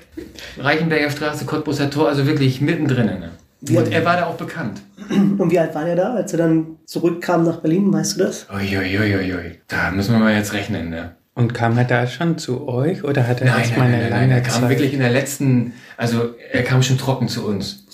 Reichenberger 0.59 1.11
Straße, 1.11 1.47
Cottbusser 1.47 1.89
Tor, 1.91 2.09
also 2.09 2.27
wirklich 2.27 2.61
mittendrin. 2.61 3.07
Ne? 3.07 3.31
Und 3.79 3.91
er 3.91 4.05
war 4.05 4.17
da 4.19 4.27
auch 4.27 4.37
bekannt. 4.37 4.83
Und 5.09 5.51
wie 5.51 5.59
alt 5.59 5.75
war 5.75 5.85
der 5.87 5.97
da, 5.97 6.15
als 6.15 6.31
er 6.33 6.39
dann 6.39 6.77
zurückkam 6.85 7.45
nach 7.45 7.57
Berlin? 7.61 7.91
Weißt 7.93 8.19
du 8.21 8.25
das? 8.25 8.47
Uiuiuiui. 8.53 9.61
Da 9.67 9.91
müssen 9.93 10.13
wir 10.13 10.19
mal 10.19 10.35
jetzt 10.35 10.53
rechnen. 10.53 10.91
Ne? 10.91 11.17
Und 11.37 11.53
kam 11.53 11.77
er 11.77 11.85
da 11.85 12.07
schon 12.07 12.39
zu 12.39 12.67
euch 12.67 13.05
oder 13.05 13.29
hat 13.29 13.43
er 13.43 13.59
erstmal 13.59 13.89
eine 13.89 14.09
lange 14.09 14.33
Er 14.33 14.41
kam 14.41 14.63
Zeit? 14.63 14.71
wirklich 14.71 14.95
in 14.95 15.01
der 15.01 15.11
letzten, 15.11 15.75
also 15.99 16.35
er 16.51 16.63
kam 16.63 16.83
schon 16.83 16.97
trocken 16.97 17.29
zu 17.29 17.47
uns. 17.47 17.85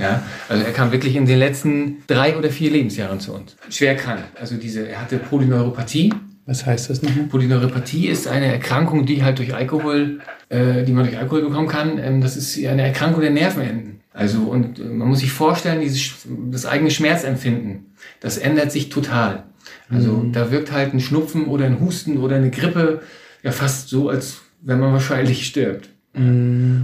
Ja, 0.00 0.22
also 0.48 0.62
er 0.62 0.70
kam 0.72 0.92
wirklich 0.92 1.16
in 1.16 1.26
den 1.26 1.40
letzten 1.40 2.04
drei 2.06 2.36
oder 2.36 2.50
vier 2.50 2.70
Lebensjahren 2.70 3.18
zu 3.18 3.34
uns. 3.34 3.56
Schwer 3.68 3.96
krank. 3.96 4.20
Also 4.40 4.56
diese, 4.56 4.88
er 4.88 5.00
hatte 5.00 5.18
Polyneuropathie. 5.18 6.12
Was 6.46 6.66
heißt 6.66 6.88
das 6.88 7.02
nochmal? 7.02 7.24
Polyneuropathie 7.24 8.06
ist 8.06 8.28
eine 8.28 8.46
Erkrankung, 8.46 9.06
die 9.06 9.24
halt 9.24 9.38
durch 9.38 9.52
Alkohol, 9.52 10.20
äh, 10.48 10.84
die 10.84 10.92
man 10.92 11.04
durch 11.04 11.18
Alkohol 11.18 11.42
bekommen 11.42 11.66
kann. 11.66 11.98
Ähm, 11.98 12.20
das 12.20 12.36
ist 12.36 12.56
eine 12.64 12.82
Erkrankung 12.82 13.22
der 13.22 13.30
Nervenenden. 13.30 14.02
Also 14.12 14.42
und 14.42 14.78
äh, 14.78 14.84
man 14.84 15.08
muss 15.08 15.18
sich 15.18 15.32
vorstellen, 15.32 15.80
dieses 15.80 16.26
das 16.52 16.64
eigene 16.64 16.92
Schmerzempfinden, 16.92 17.86
das 18.20 18.38
ändert 18.38 18.70
sich 18.70 18.88
total. 18.88 19.42
Also 19.90 20.24
da 20.32 20.50
wirkt 20.50 20.72
halt 20.72 20.94
ein 20.94 21.00
Schnupfen 21.00 21.46
oder 21.46 21.66
ein 21.66 21.80
Husten 21.80 22.18
oder 22.18 22.36
eine 22.36 22.50
Grippe 22.50 23.02
ja 23.42 23.52
fast 23.52 23.88
so, 23.88 24.08
als 24.08 24.40
wenn 24.62 24.80
man 24.80 24.92
wahrscheinlich 24.94 25.46
stirbt. 25.46 25.90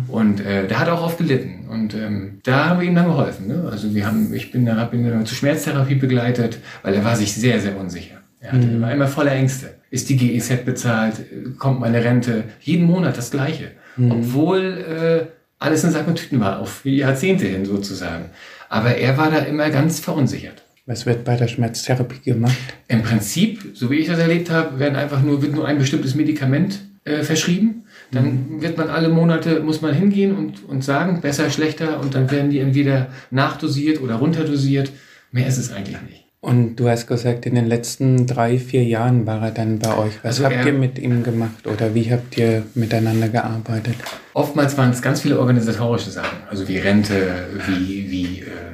Und 0.09 0.41
äh, 0.41 0.67
der 0.67 0.81
hat 0.81 0.89
auch 0.89 1.03
oft 1.03 1.19
gelitten. 1.19 1.69
Und 1.69 1.95
ähm, 1.95 2.41
da 2.43 2.69
haben 2.69 2.81
wir 2.81 2.89
ihm 2.89 2.97
dann 2.97 3.07
geholfen. 3.07 3.47
Ne? 3.47 3.69
Also 3.71 3.95
wir 3.95 4.07
haben, 4.07 4.35
ich 4.35 4.51
bin 4.51 4.67
da, 4.67 4.77
hab 4.77 4.93
ihn 4.93 5.09
dann 5.09 5.25
zur 5.25 5.37
Schmerztherapie 5.37 5.95
begleitet, 5.95 6.59
weil 6.83 6.95
er 6.95 7.05
war 7.05 7.15
sich 7.15 7.33
sehr, 7.33 7.61
sehr 7.61 7.79
unsicher. 7.79 8.17
Er 8.41 8.53
hatte, 8.53 8.81
war 8.81 8.91
immer 8.91 9.07
voller 9.07 9.33
Ängste. 9.33 9.75
Ist 9.91 10.09
die 10.09 10.17
GEZ 10.17 10.65
bezahlt? 10.65 11.15
Kommt 11.59 11.81
meine 11.81 12.03
Rente? 12.03 12.45
Jeden 12.61 12.87
Monat 12.87 13.19
das 13.19 13.31
Gleiche. 13.31 13.73
Obwohl 13.99 14.79
äh, 14.79 15.27
alles 15.59 15.85
in 15.85 15.91
Sack 15.91 16.09
und 16.09 16.17
Tüten 16.17 16.41
war, 16.41 16.59
auf 16.59 16.85
Jahrzehnte 16.85 17.47
hin 17.47 17.67
sozusagen. 17.67 18.31
Aber 18.69 18.97
er 18.97 19.19
war 19.19 19.31
da 19.31 19.39
immer 19.39 19.69
ganz 19.71 20.01
verunsichert. 20.01 20.63
Was 20.87 21.07
wird 21.07 21.25
bei 21.25 21.37
der 21.37 21.49
Schmerztherapie 21.49 22.21
gemacht? 22.25 22.57
Im 22.89 23.03
Prinzip, 23.03 23.73
so 23.75 23.91
wie 23.91 23.97
ich 23.97 24.07
das 24.07 24.19
erlebt 24.19 24.51
habe, 24.51 24.79
werden 24.79 24.97
einfach 24.97 25.23
nur, 25.23 25.43
wird 25.43 25.55
nur 25.55 25.67
ein 25.67 25.79
bestimmtes 25.79 26.15
Medikament 26.15 26.81
äh, 27.05 27.23
verschrieben. 27.23 27.85
Dann 28.11 28.61
wird 28.61 28.77
man 28.77 28.91
alle 28.91 29.09
Monate, 29.09 29.61
muss 29.61 29.83
man 29.83 29.95
hingehen 29.95 30.37
und, 30.37 30.69
und 30.69 30.83
sagen, 30.83 31.21
besser, 31.21 31.51
schlechter, 31.51 32.01
und 32.01 32.15
dann 32.15 32.31
werden 32.31 32.51
die 32.51 32.59
entweder 32.59 33.09
nachdosiert 33.31 34.01
oder 34.01 34.17
runterdosiert. 34.17 34.91
Mehr 35.31 35.47
ist 35.47 35.59
es 35.59 35.71
eigentlich 35.71 36.01
nicht. 36.03 36.25
Und 36.43 36.77
du 36.77 36.89
hast 36.89 37.07
gesagt, 37.07 37.45
in 37.45 37.55
den 37.55 37.67
letzten 37.67 38.27
drei, 38.27 38.59
vier 38.59 38.83
Jahren 38.83 39.27
war 39.27 39.43
er 39.43 39.51
dann 39.51 39.79
bei 39.79 39.95
euch. 39.95 40.15
Was 40.23 40.41
Also 40.41 40.45
habt 40.47 40.65
ihr 40.65 40.73
mit 40.73 40.99
ihm 40.99 41.23
gemacht 41.23 41.67
oder 41.67 41.95
wie 41.95 42.11
habt 42.11 42.37
ihr 42.39 42.63
miteinander 42.75 43.29
gearbeitet? 43.29 43.97
Oftmals 44.33 44.77
waren 44.79 44.91
es 44.91 45.03
ganz 45.03 45.21
viele 45.21 45.39
organisatorische 45.39 46.11
Sachen, 46.11 46.39
also 46.49 46.67
wie 46.67 46.79
Rente, 46.79 47.47
wie, 47.67 48.11
wie, 48.11 48.41
äh, 48.41 48.70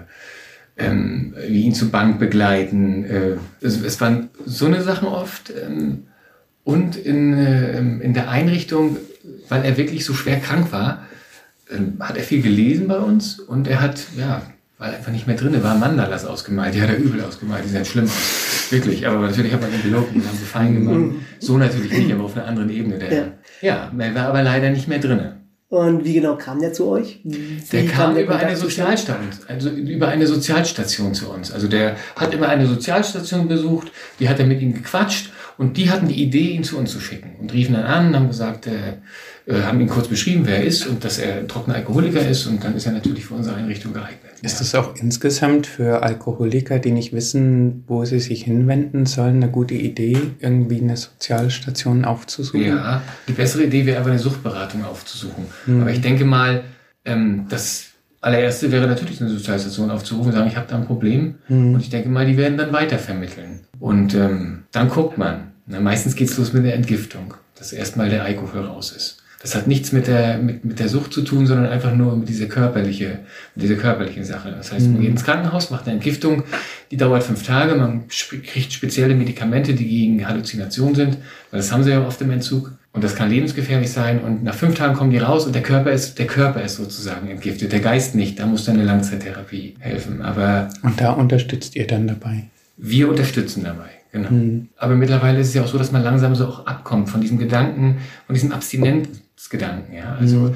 ähm, 0.77 1.35
wie 1.49 1.63
ihn 1.63 1.75
zur 1.75 1.91
Bank 1.91 2.19
begleiten. 2.19 3.05
Äh, 3.05 3.37
es, 3.61 3.81
es 3.81 4.01
waren 4.01 4.31
so 4.45 4.67
eine 4.67 4.83
Sachen 4.83 5.09
oft. 5.09 5.51
Ähm, 5.51 6.05
und 6.65 6.97
in, 6.97 7.33
äh, 7.33 7.79
in 7.79 8.13
der 8.13 8.29
Einrichtung, 8.29 8.97
weil 9.49 9.65
er 9.65 9.77
wirklich 9.77 10.05
so 10.05 10.15
schwer 10.15 10.41
krank 10.41 10.73
war, 10.73 11.07
ähm, 11.71 11.95
hat 12.01 12.17
er 12.17 12.25
viel 12.25 12.43
gelesen 12.43 12.89
bei 12.89 12.99
uns 12.99 13.39
und 13.39 13.69
er 13.69 13.81
hat, 13.81 14.05
ja, 14.19 14.43
weil 14.79 14.91
er 14.91 14.99
einfach 14.99 15.13
nicht 15.13 15.27
mehr 15.27 15.37
drin 15.37 15.63
war, 15.63 15.77
Mandalas 15.77 16.25
ausgemalt. 16.25 16.75
Die 16.75 16.83
hat 16.83 16.91
er 16.91 16.99
übel 16.99 17.23
ausgemalt, 17.23 17.65
die 17.65 17.69
sind 17.69 17.87
schlimm 17.87 18.05
aus. 18.05 18.67
Wirklich, 18.71 19.07
aber 19.07 19.21
natürlich 19.29 19.53
hat 19.53 19.63
man 19.63 19.73
ihn 19.73 19.83
gelobt 19.83 20.15
und 20.15 20.27
haben 20.27 20.37
sie 20.37 20.45
fein 20.45 20.75
gemacht. 20.75 21.15
So 21.39 21.57
natürlich 21.57 21.97
nicht, 21.97 22.13
aber 22.13 22.25
auf 22.25 22.37
einer 22.37 22.47
anderen 22.47 22.71
Ebene. 22.71 22.99
Der, 22.99 23.33
ja. 23.63 23.91
er 23.97 24.15
war 24.15 24.27
aber 24.27 24.43
leider 24.43 24.71
nicht 24.71 24.89
mehr 24.89 24.99
drinne. 24.99 25.41
Und 25.69 26.05
wie 26.05 26.15
genau 26.15 26.37
kam 26.37 26.61
der 26.61 26.73
zu 26.73 26.89
euch? 26.89 27.21
Wie 27.25 27.61
Der 27.73 27.87
kam 27.87 28.15
der 28.15 28.23
über 28.23 28.37
eine 28.37 28.57
Kontakt 28.57 29.11
also 29.49 29.71
über 29.71 30.09
eine 30.09 30.27
Sozialstation 30.27 31.13
zu 31.13 31.29
uns. 31.31 31.51
Also 31.51 31.67
der 31.67 31.97
hat 32.15 32.33
immer 32.33 32.49
eine 32.49 32.67
Sozialstation 32.67 33.49
besucht, 33.49 33.91
die 34.21 34.29
hat 34.29 34.39
er 34.39 34.47
mit 34.47 34.63
ihm 34.63 34.75
gequatscht 34.75 35.33
und 35.59 35.77
die 35.77 35.91
hatten 35.91 36.07
die 36.07 36.23
Idee, 36.23 36.51
ihn 36.51 36.63
zu 36.63 36.79
uns 36.79 36.93
zu 36.93 37.01
schicken 37.01 37.35
und 37.41 37.53
riefen 37.53 37.75
dann 37.75 37.85
an, 37.85 38.15
haben 38.15 38.29
gesagt, 38.29 38.69
äh, 38.69 38.99
äh, 39.47 39.63
haben 39.63 39.81
ihn 39.81 39.89
kurz 39.89 40.09
beschrieben, 40.09 40.43
wer 40.45 40.59
er 40.59 40.65
ist 40.65 40.87
und 40.87 41.05
dass 41.05 41.19
er 41.19 41.37
ein 41.37 41.49
trockener 41.49 41.77
Alkoholiker 41.77 42.27
ist 42.27 42.47
und 42.47 42.65
dann 42.65 42.75
ist 42.75 42.87
er 42.87 42.93
natürlich 42.93 43.27
für 43.27 43.35
unsere 43.35 43.57
Einrichtung 43.57 43.93
geeignet. 43.93 44.33
Ist 44.43 44.61
das 44.61 44.75
auch 44.75 44.97
insgesamt 44.97 45.67
für 45.67 46.03
Alkoholiker, 46.03 46.79
die 46.79 46.91
nicht 46.91 47.13
wissen, 47.13 47.85
wo 47.87 48.05
sie 48.05 48.19
sich 48.19 48.43
hinwenden 48.43 49.07
sollen, 49.07 49.37
eine 49.37 49.51
gute 49.51 49.75
Idee, 49.75 50.19
irgendwie 50.41 50.81
eine 50.81 50.97
Sozialstation 50.97 52.05
aufzusuchen? 52.05 52.67
Ja, 52.67 53.03
die 53.29 53.33
bessere 53.33 53.65
Idee 53.65 53.87
wäre 53.87 54.01
aber 54.01 54.11
eine 54.11 54.19
Suchtberatung 54.19 54.85
aufzusuchen. 54.85 55.47
Aber 55.67 55.91
ich 55.91 56.01
denke 56.01 56.25
mal, 56.25 56.65
ähm, 57.05 57.47
dass 57.49 57.87
allererste 58.21 58.73
wäre 58.73 58.89
natürlich 58.89 59.21
eine 59.21 59.31
Sozialstation 59.31 59.91
aufzurufen 59.91 60.33
und 60.33 60.37
sagen, 60.37 60.49
ich 60.49 60.57
habe 60.57 60.67
da 60.69 60.77
ein 60.77 60.87
Problem. 60.87 61.37
Mhm. 61.49 61.75
Und 61.75 61.81
ich 61.81 61.91
denke 61.91 62.09
mal, 62.09 62.27
die 62.27 62.37
werden 62.37 62.59
dann 62.59 62.73
weitervermitteln. 62.73 63.61
Und 63.79 64.15
ähm, 64.15 64.65
dann 64.73 64.89
guckt 64.89 65.17
man. 65.17 65.53
Na, 65.67 65.81
meistens 65.81 66.15
geht's 66.15 66.37
los 66.39 66.53
mit 66.53 66.65
der 66.65 66.75
Entgiftung, 66.75 67.35
dass 67.57 67.73
erstmal 67.73 68.09
der 68.09 68.25
Alkohol 68.25 68.67
raus 68.67 68.93
ist. 68.93 69.23
Das 69.47 69.55
hat 69.55 69.69
nichts 69.69 69.93
mit 69.93 70.09
der, 70.09 70.39
mit, 70.39 70.65
mit 70.65 70.81
der 70.81 70.89
Sucht 70.89 71.13
zu 71.13 71.23
tun, 71.23 71.47
sondern 71.47 71.67
einfach 71.67 71.95
nur 71.95 72.17
mit 72.17 72.29
dieser 72.29 72.47
körperliche, 72.47 73.21
mit 73.55 73.63
dieser 73.63 73.77
körperlichen 73.77 74.25
Sache. 74.25 74.51
Das 74.51 74.73
heißt, 74.73 74.89
man 74.89 74.97
mhm. 74.97 75.01
geht 75.03 75.11
ins 75.11 75.23
Krankenhaus, 75.23 75.71
macht 75.71 75.87
eine 75.87 75.95
Entgiftung, 75.95 76.43
die 76.91 76.97
dauert 76.97 77.23
fünf 77.23 77.45
Tage, 77.45 77.77
man 77.77 78.09
kriegt 78.09 78.73
spezielle 78.73 79.15
Medikamente, 79.15 79.75
die 79.75 79.87
gegen 79.87 80.27
Halluzinationen 80.27 80.97
sind, 80.97 81.19
weil 81.53 81.61
das 81.61 81.71
haben 81.71 81.85
sie 81.85 81.91
ja 81.91 82.05
oft 82.05 82.21
im 82.23 82.33
Entzug. 82.33 82.73
Und 82.93 83.05
das 83.05 83.15
kann 83.15 83.31
lebensgefährlich 83.31 83.93
sein. 83.93 84.19
Und 84.21 84.43
nach 84.43 84.55
fünf 84.55 84.75
Tagen 84.75 84.95
kommen 84.95 85.13
die 85.13 85.19
raus 85.19 85.47
und 85.47 85.55
der 85.55 85.63
Körper 85.63 85.93
ist, 85.93 86.19
der 86.19 86.27
Körper 86.27 86.65
ist 86.65 86.75
sozusagen 86.75 87.29
entgiftet, 87.29 87.71
der 87.71 87.79
Geist 87.79 88.17
nicht. 88.17 88.41
Da 88.41 88.47
muss 88.47 88.65
dann 88.65 88.75
eine 88.75 88.85
Langzeittherapie 88.85 89.77
helfen. 89.79 90.23
Aber. 90.23 90.71
Und 90.83 91.01
da 91.01 91.13
unterstützt 91.13 91.77
ihr 91.77 91.87
dann 91.87 92.09
dabei? 92.09 92.47
Wir 92.77 93.09
unterstützen 93.09 93.63
dabei. 93.63 93.91
Genau. 94.11 94.31
Mhm. 94.31 94.69
Aber 94.77 94.97
mittlerweile 94.97 95.39
ist 95.39 95.49
es 95.49 95.55
ja 95.55 95.63
auch 95.63 95.69
so, 95.69 95.79
dass 95.79 95.93
man 95.93 96.03
langsam 96.03 96.35
so 96.35 96.47
auch 96.47 96.67
abkommt 96.67 97.11
von 97.11 97.21
diesem 97.21 97.39
Gedanken, 97.39 97.99
von 98.27 98.35
diesem 98.35 98.51
Abstinenzgedanken. 99.37 99.95
Ja? 99.95 100.17
Also 100.19 100.37
mhm. 100.37 100.55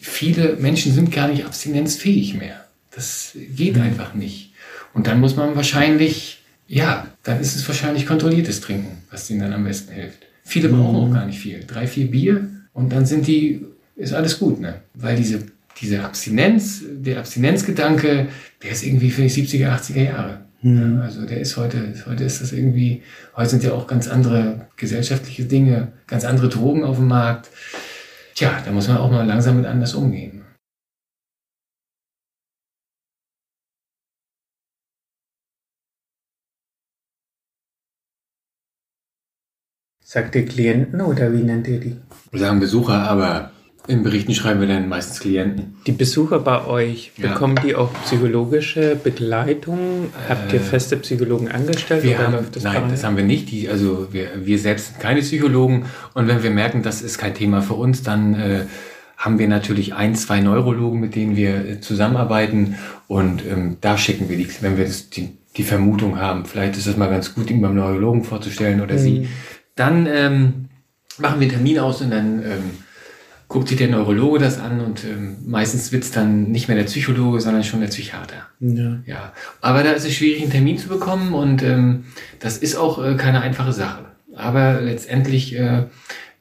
viele 0.00 0.56
Menschen 0.56 0.92
sind 0.92 1.12
gar 1.12 1.28
nicht 1.28 1.44
abstinenzfähig 1.44 2.34
mehr. 2.34 2.64
Das 2.92 3.36
geht 3.56 3.76
mhm. 3.76 3.82
einfach 3.82 4.14
nicht. 4.14 4.52
Und 4.94 5.06
dann 5.06 5.20
muss 5.20 5.36
man 5.36 5.56
wahrscheinlich, 5.56 6.42
ja, 6.66 7.06
dann 7.22 7.40
ist 7.40 7.56
es 7.56 7.66
wahrscheinlich 7.68 8.06
kontrolliertes 8.06 8.60
Trinken, 8.60 9.02
was 9.10 9.30
ihnen 9.30 9.40
dann 9.40 9.52
am 9.52 9.64
besten 9.64 9.92
hilft. 9.92 10.18
Viele 10.44 10.68
brauchen 10.68 10.96
auch 10.96 11.08
mhm. 11.08 11.14
gar 11.14 11.26
nicht 11.26 11.38
viel. 11.38 11.64
Drei, 11.66 11.86
vier 11.86 12.10
Bier 12.10 12.48
und 12.72 12.92
dann 12.92 13.06
sind 13.06 13.26
die, 13.26 13.64
ist 13.96 14.14
alles 14.14 14.38
gut, 14.38 14.60
ne? 14.60 14.80
Weil 14.94 15.16
diese, 15.16 15.40
diese 15.80 16.02
Abstinenz, 16.02 16.82
der 16.88 17.18
Abstinenzgedanke, 17.18 18.28
der 18.62 18.70
ist 18.70 18.84
irgendwie, 18.84 19.10
finde 19.10 19.26
ich, 19.26 19.34
70er, 19.34 19.76
80er 19.76 20.02
Jahre. 20.02 20.40
Mhm. 20.62 21.00
Also 21.02 21.24
der 21.24 21.40
ist 21.40 21.56
heute, 21.56 21.94
heute 22.06 22.24
ist 22.24 22.40
das 22.40 22.52
irgendwie, 22.52 23.02
heute 23.36 23.50
sind 23.50 23.64
ja 23.64 23.72
auch 23.72 23.86
ganz 23.86 24.08
andere 24.08 24.66
gesellschaftliche 24.76 25.44
Dinge, 25.44 25.88
ganz 26.06 26.24
andere 26.24 26.48
Drogen 26.48 26.84
auf 26.84 26.96
dem 26.96 27.08
Markt. 27.08 27.48
Tja, 28.40 28.62
da 28.64 28.72
muss 28.72 28.88
man 28.88 28.96
auch 28.96 29.10
mal 29.10 29.26
langsam 29.26 29.58
mit 29.58 29.66
anders 29.66 29.92
umgehen. 29.92 30.46
Sagt 40.02 40.34
ihr 40.36 40.46
Klienten 40.46 41.02
oder 41.02 41.34
wie 41.34 41.42
nennt 41.42 41.68
ihr 41.68 41.80
die? 41.80 42.00
Wir 42.30 42.40
sagen 42.40 42.60
Besucher, 42.60 43.02
aber 43.10 43.52
in 43.86 44.02
Berichten 44.02 44.34
schreiben 44.34 44.60
wir 44.60 44.68
dann 44.68 44.88
meistens 44.88 45.20
Klienten. 45.20 45.76
Die 45.86 45.92
Besucher 45.92 46.38
bei 46.38 46.64
euch, 46.66 47.12
ja. 47.16 47.28
bekommen 47.28 47.58
die 47.64 47.74
auch 47.74 47.90
psychologische 48.04 48.94
Begleitung? 48.94 50.10
Habt 50.28 50.52
ihr 50.52 50.60
äh, 50.60 50.62
feste 50.62 50.96
Psychologen 50.98 51.48
angestellt? 51.48 52.04
Wir 52.04 52.18
haben, 52.18 52.36
das 52.52 52.62
nein, 52.62 52.84
das 52.90 53.04
haben 53.04 53.16
wir 53.16 53.24
nicht. 53.24 53.50
Die, 53.50 53.68
also 53.68 54.08
wir, 54.12 54.28
wir 54.36 54.58
selbst 54.58 54.88
sind 54.88 55.00
keine 55.00 55.20
Psychologen. 55.20 55.86
Und 56.14 56.28
wenn 56.28 56.42
wir 56.42 56.50
merken, 56.50 56.82
das 56.82 57.02
ist 57.02 57.18
kein 57.18 57.34
Thema 57.34 57.62
für 57.62 57.74
uns, 57.74 58.02
dann 58.02 58.34
äh, 58.34 58.64
haben 59.16 59.38
wir 59.38 59.48
natürlich 59.48 59.94
ein, 59.94 60.14
zwei 60.14 60.40
Neurologen, 60.40 61.00
mit 61.00 61.14
denen 61.14 61.34
wir 61.34 61.64
äh, 61.64 61.80
zusammenarbeiten. 61.80 62.76
Und 63.08 63.42
ähm, 63.44 63.78
da 63.80 63.98
schicken 63.98 64.28
wir 64.28 64.36
die, 64.36 64.48
wenn 64.60 64.76
wir 64.76 64.84
das, 64.84 65.10
die, 65.10 65.36
die 65.56 65.62
Vermutung 65.62 66.20
haben, 66.20 66.44
vielleicht 66.44 66.76
ist 66.76 66.86
es 66.86 66.96
mal 66.96 67.10
ganz 67.10 67.34
gut, 67.34 67.50
ihn 67.50 67.60
beim 67.60 67.74
Neurologen 67.74 68.24
vorzustellen 68.24 68.80
oder 68.82 68.94
mhm. 68.94 68.98
sie. 68.98 69.28
Dann 69.74 70.06
ähm, 70.06 70.68
machen 71.18 71.40
wir 71.40 71.48
einen 71.48 71.50
Termin 71.50 71.78
aus 71.78 72.02
und 72.02 72.10
dann 72.10 72.42
ähm, 72.42 72.70
guckt 73.50 73.68
sich 73.68 73.78
der 73.78 73.88
Neurologe 73.88 74.38
das 74.38 74.60
an 74.60 74.80
und 74.80 75.04
ähm, 75.04 75.38
meistens 75.44 75.90
wird's 75.90 76.12
dann 76.12 76.52
nicht 76.52 76.68
mehr 76.68 76.76
der 76.76 76.84
Psychologe, 76.84 77.40
sondern 77.40 77.64
schon 77.64 77.80
der 77.80 77.88
Psychiater. 77.88 78.46
Ja. 78.60 79.00
ja. 79.06 79.32
Aber 79.60 79.82
da 79.82 79.90
ist 79.90 80.06
es 80.06 80.14
schwierig, 80.14 80.42
einen 80.42 80.52
Termin 80.52 80.78
zu 80.78 80.88
bekommen 80.88 81.34
und 81.34 81.60
ähm, 81.64 82.04
das 82.38 82.58
ist 82.58 82.76
auch 82.76 83.04
äh, 83.04 83.16
keine 83.16 83.40
einfache 83.40 83.72
Sache. 83.72 84.04
Aber 84.36 84.80
letztendlich 84.80 85.56
äh, 85.56 85.86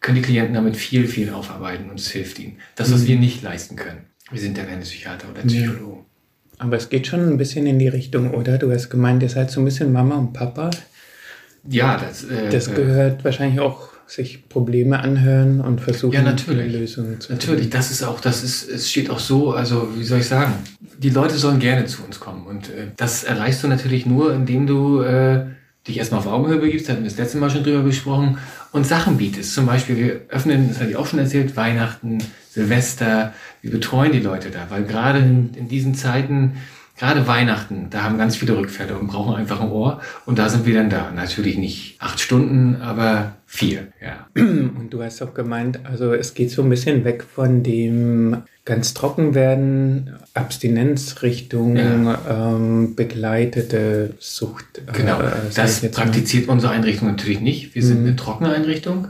können 0.01 0.17
die 0.17 0.21
Klienten 0.21 0.53
damit 0.53 0.77
viel, 0.77 1.07
viel 1.07 1.31
aufarbeiten 1.31 1.89
und 1.89 1.99
es 1.99 2.11
hilft 2.11 2.37
ihnen. 2.37 2.57
Das, 2.75 2.93
was 2.93 3.01
mhm. 3.01 3.07
wir 3.07 3.19
nicht 3.19 3.41
leisten 3.41 3.75
können. 3.75 4.01
Wir 4.29 4.39
sind 4.39 4.59
ja 4.59 4.65
keine 4.65 4.81
Psychiater 4.81 5.29
oder 5.31 5.41
Psychologen. 5.41 6.05
Aber 6.59 6.77
es 6.77 6.89
geht 6.89 7.07
schon 7.07 7.27
ein 7.27 7.37
bisschen 7.37 7.65
in 7.65 7.79
die 7.79 7.87
Richtung, 7.87 8.35
oder? 8.35 8.59
Du 8.59 8.71
hast 8.71 8.91
gemeint, 8.91 9.23
ihr 9.23 9.29
seid 9.29 9.49
so 9.49 9.61
ein 9.61 9.65
bisschen 9.65 9.91
Mama 9.91 10.15
und 10.15 10.33
Papa. 10.33 10.69
Ja, 11.67 11.97
das, 11.97 12.23
äh, 12.25 12.49
das 12.51 12.71
gehört 12.75 13.23
wahrscheinlich 13.25 13.59
auch 13.59 13.88
sich 14.09 14.49
Probleme 14.49 14.99
anhören 14.99 15.61
und 15.61 15.81
versuchen, 15.81 16.13
ja, 16.13 16.21
natürlich. 16.23 16.73
Lösungen 16.73 17.21
zu 17.21 17.31
Natürlich, 17.31 17.61
finden. 17.61 17.77
das 17.77 17.91
ist 17.91 18.03
auch, 18.03 18.19
das 18.19 18.43
ist, 18.43 18.67
es 18.67 18.89
steht 18.89 19.09
auch 19.09 19.19
so, 19.19 19.53
also 19.53 19.89
wie 19.95 20.03
soll 20.03 20.19
ich 20.19 20.27
sagen, 20.27 20.53
die 20.97 21.11
Leute 21.11 21.35
sollen 21.35 21.59
gerne 21.59 21.85
zu 21.85 22.03
uns 22.03 22.19
kommen 22.19 22.47
und 22.47 22.69
äh, 22.69 22.87
das 22.97 23.23
erreichst 23.23 23.63
du 23.63 23.67
natürlich 23.67 24.07
nur, 24.07 24.33
indem 24.33 24.65
du 24.65 25.01
äh, 25.01 25.45
dich 25.87 25.97
erstmal 25.97 26.21
auf 26.21 26.27
Augenhöhe 26.27 26.57
begibst, 26.57 26.87
da 26.87 26.93
hatten 26.93 27.03
wir 27.03 27.09
das 27.09 27.19
letzte 27.19 27.37
Mal 27.37 27.49
schon 27.49 27.63
drüber 27.63 27.83
gesprochen, 27.83 28.39
und 28.71 28.85
Sachen 28.85 29.17
bietest. 29.17 29.53
Zum 29.53 29.65
Beispiel, 29.65 29.97
wir 29.97 30.21
öffnen, 30.29 30.69
das 30.69 30.79
hatte 30.79 30.91
ich 30.91 30.95
auch 30.95 31.07
schon 31.07 31.19
erzählt, 31.19 31.55
Weihnachten, 31.55 32.19
Silvester, 32.49 33.33
wir 33.61 33.71
betreuen 33.71 34.11
die 34.11 34.19
Leute 34.19 34.49
da, 34.51 34.67
weil 34.69 34.83
gerade 34.83 35.19
in, 35.19 35.53
in 35.53 35.67
diesen 35.67 35.95
Zeiten 35.95 36.57
gerade 36.99 37.27
Weihnachten, 37.27 37.87
da 37.89 38.03
haben 38.03 38.17
ganz 38.17 38.35
viele 38.35 38.57
Rückfälle 38.57 38.97
und 38.97 39.07
brauchen 39.07 39.35
einfach 39.35 39.61
ein 39.61 39.71
Ohr. 39.71 40.01
Und 40.25 40.37
da 40.37 40.49
sind 40.49 40.65
wir 40.65 40.75
dann 40.75 40.89
da. 40.89 41.11
Natürlich 41.11 41.57
nicht 41.57 41.95
acht 41.99 42.19
Stunden, 42.19 42.81
aber 42.81 43.37
vier, 43.45 43.87
ja. 44.01 44.27
Und 44.35 44.89
du 44.91 45.01
hast 45.01 45.21
auch 45.21 45.33
gemeint, 45.33 45.79
also 45.85 46.13
es 46.13 46.33
geht 46.33 46.51
so 46.51 46.61
ein 46.61 46.69
bisschen 46.69 47.05
weg 47.05 47.23
von 47.23 47.63
dem 47.63 48.43
ganz 48.65 48.93
trocken 48.93 49.33
werden, 49.33 50.11
Abstinenzrichtung, 50.33 51.77
ja. 51.77 52.19
ähm, 52.29 52.95
begleitete 52.95 54.13
Sucht. 54.19 54.79
Äh, 54.85 54.91
genau, 54.91 55.21
äh, 55.21 55.31
das 55.55 55.81
praktiziert 55.89 56.47
mal. 56.47 56.53
unsere 56.53 56.73
Einrichtung 56.73 57.07
natürlich 57.07 57.39
nicht. 57.39 57.73
Wir 57.73 57.83
sind 57.83 58.01
mhm. 58.01 58.07
eine 58.07 58.15
trockene 58.17 58.53
Einrichtung. 58.53 59.07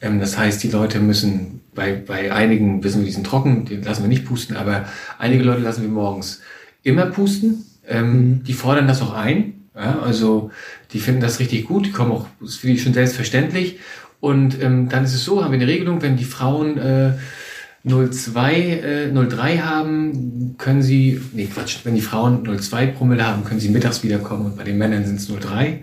Ähm, 0.00 0.20
das 0.20 0.38
heißt, 0.38 0.62
die 0.62 0.70
Leute 0.70 1.00
müssen, 1.00 1.60
bei, 1.74 1.92
bei 1.94 2.32
einigen 2.32 2.82
wissen 2.84 3.00
wir, 3.00 3.06
die 3.06 3.12
sind 3.12 3.26
trocken, 3.26 3.64
die 3.64 3.76
lassen 3.76 4.02
wir 4.02 4.08
nicht 4.08 4.24
pusten, 4.24 4.56
aber 4.56 4.86
einige 5.18 5.42
Leute 5.42 5.60
lassen 5.60 5.82
wir 5.82 5.90
morgens 5.90 6.40
immer 6.82 7.06
pusten. 7.06 7.64
Ähm, 7.86 8.12
mhm. 8.12 8.44
Die 8.44 8.52
fordern 8.52 8.86
das 8.86 9.02
auch 9.02 9.14
ein. 9.14 9.54
Ja, 9.74 10.00
also 10.00 10.50
die 10.92 11.00
finden 11.00 11.22
das 11.22 11.40
richtig 11.40 11.64
gut, 11.64 11.86
die 11.86 11.92
kommen 11.92 12.12
auch, 12.12 12.26
das 12.40 12.50
ist 12.50 12.56
für 12.58 12.66
die 12.66 12.78
schon 12.78 12.92
selbstverständlich. 12.92 13.78
Und 14.20 14.62
ähm, 14.62 14.88
dann 14.88 15.04
ist 15.04 15.14
es 15.14 15.24
so, 15.24 15.42
haben 15.42 15.52
wir 15.52 15.58
eine 15.58 15.66
Regelung, 15.66 16.02
wenn 16.02 16.16
die 16.16 16.24
Frauen 16.24 16.78
äh, 16.78 17.12
02, 17.84 18.54
äh, 18.54 19.12
03 19.12 19.58
haben, 19.58 20.54
können 20.58 20.82
sie, 20.82 21.20
nee 21.32 21.46
Quatsch, 21.46 21.78
wenn 21.84 21.94
die 21.94 22.02
Frauen 22.02 22.44
02 22.44 22.88
Promille 22.88 23.26
haben, 23.26 23.44
können 23.44 23.60
sie 23.60 23.70
mittags 23.70 24.04
wiederkommen 24.04 24.46
und 24.46 24.56
bei 24.56 24.62
den 24.62 24.78
Männern 24.78 25.04
sind 25.04 25.16
es 25.16 25.26
03 25.26 25.82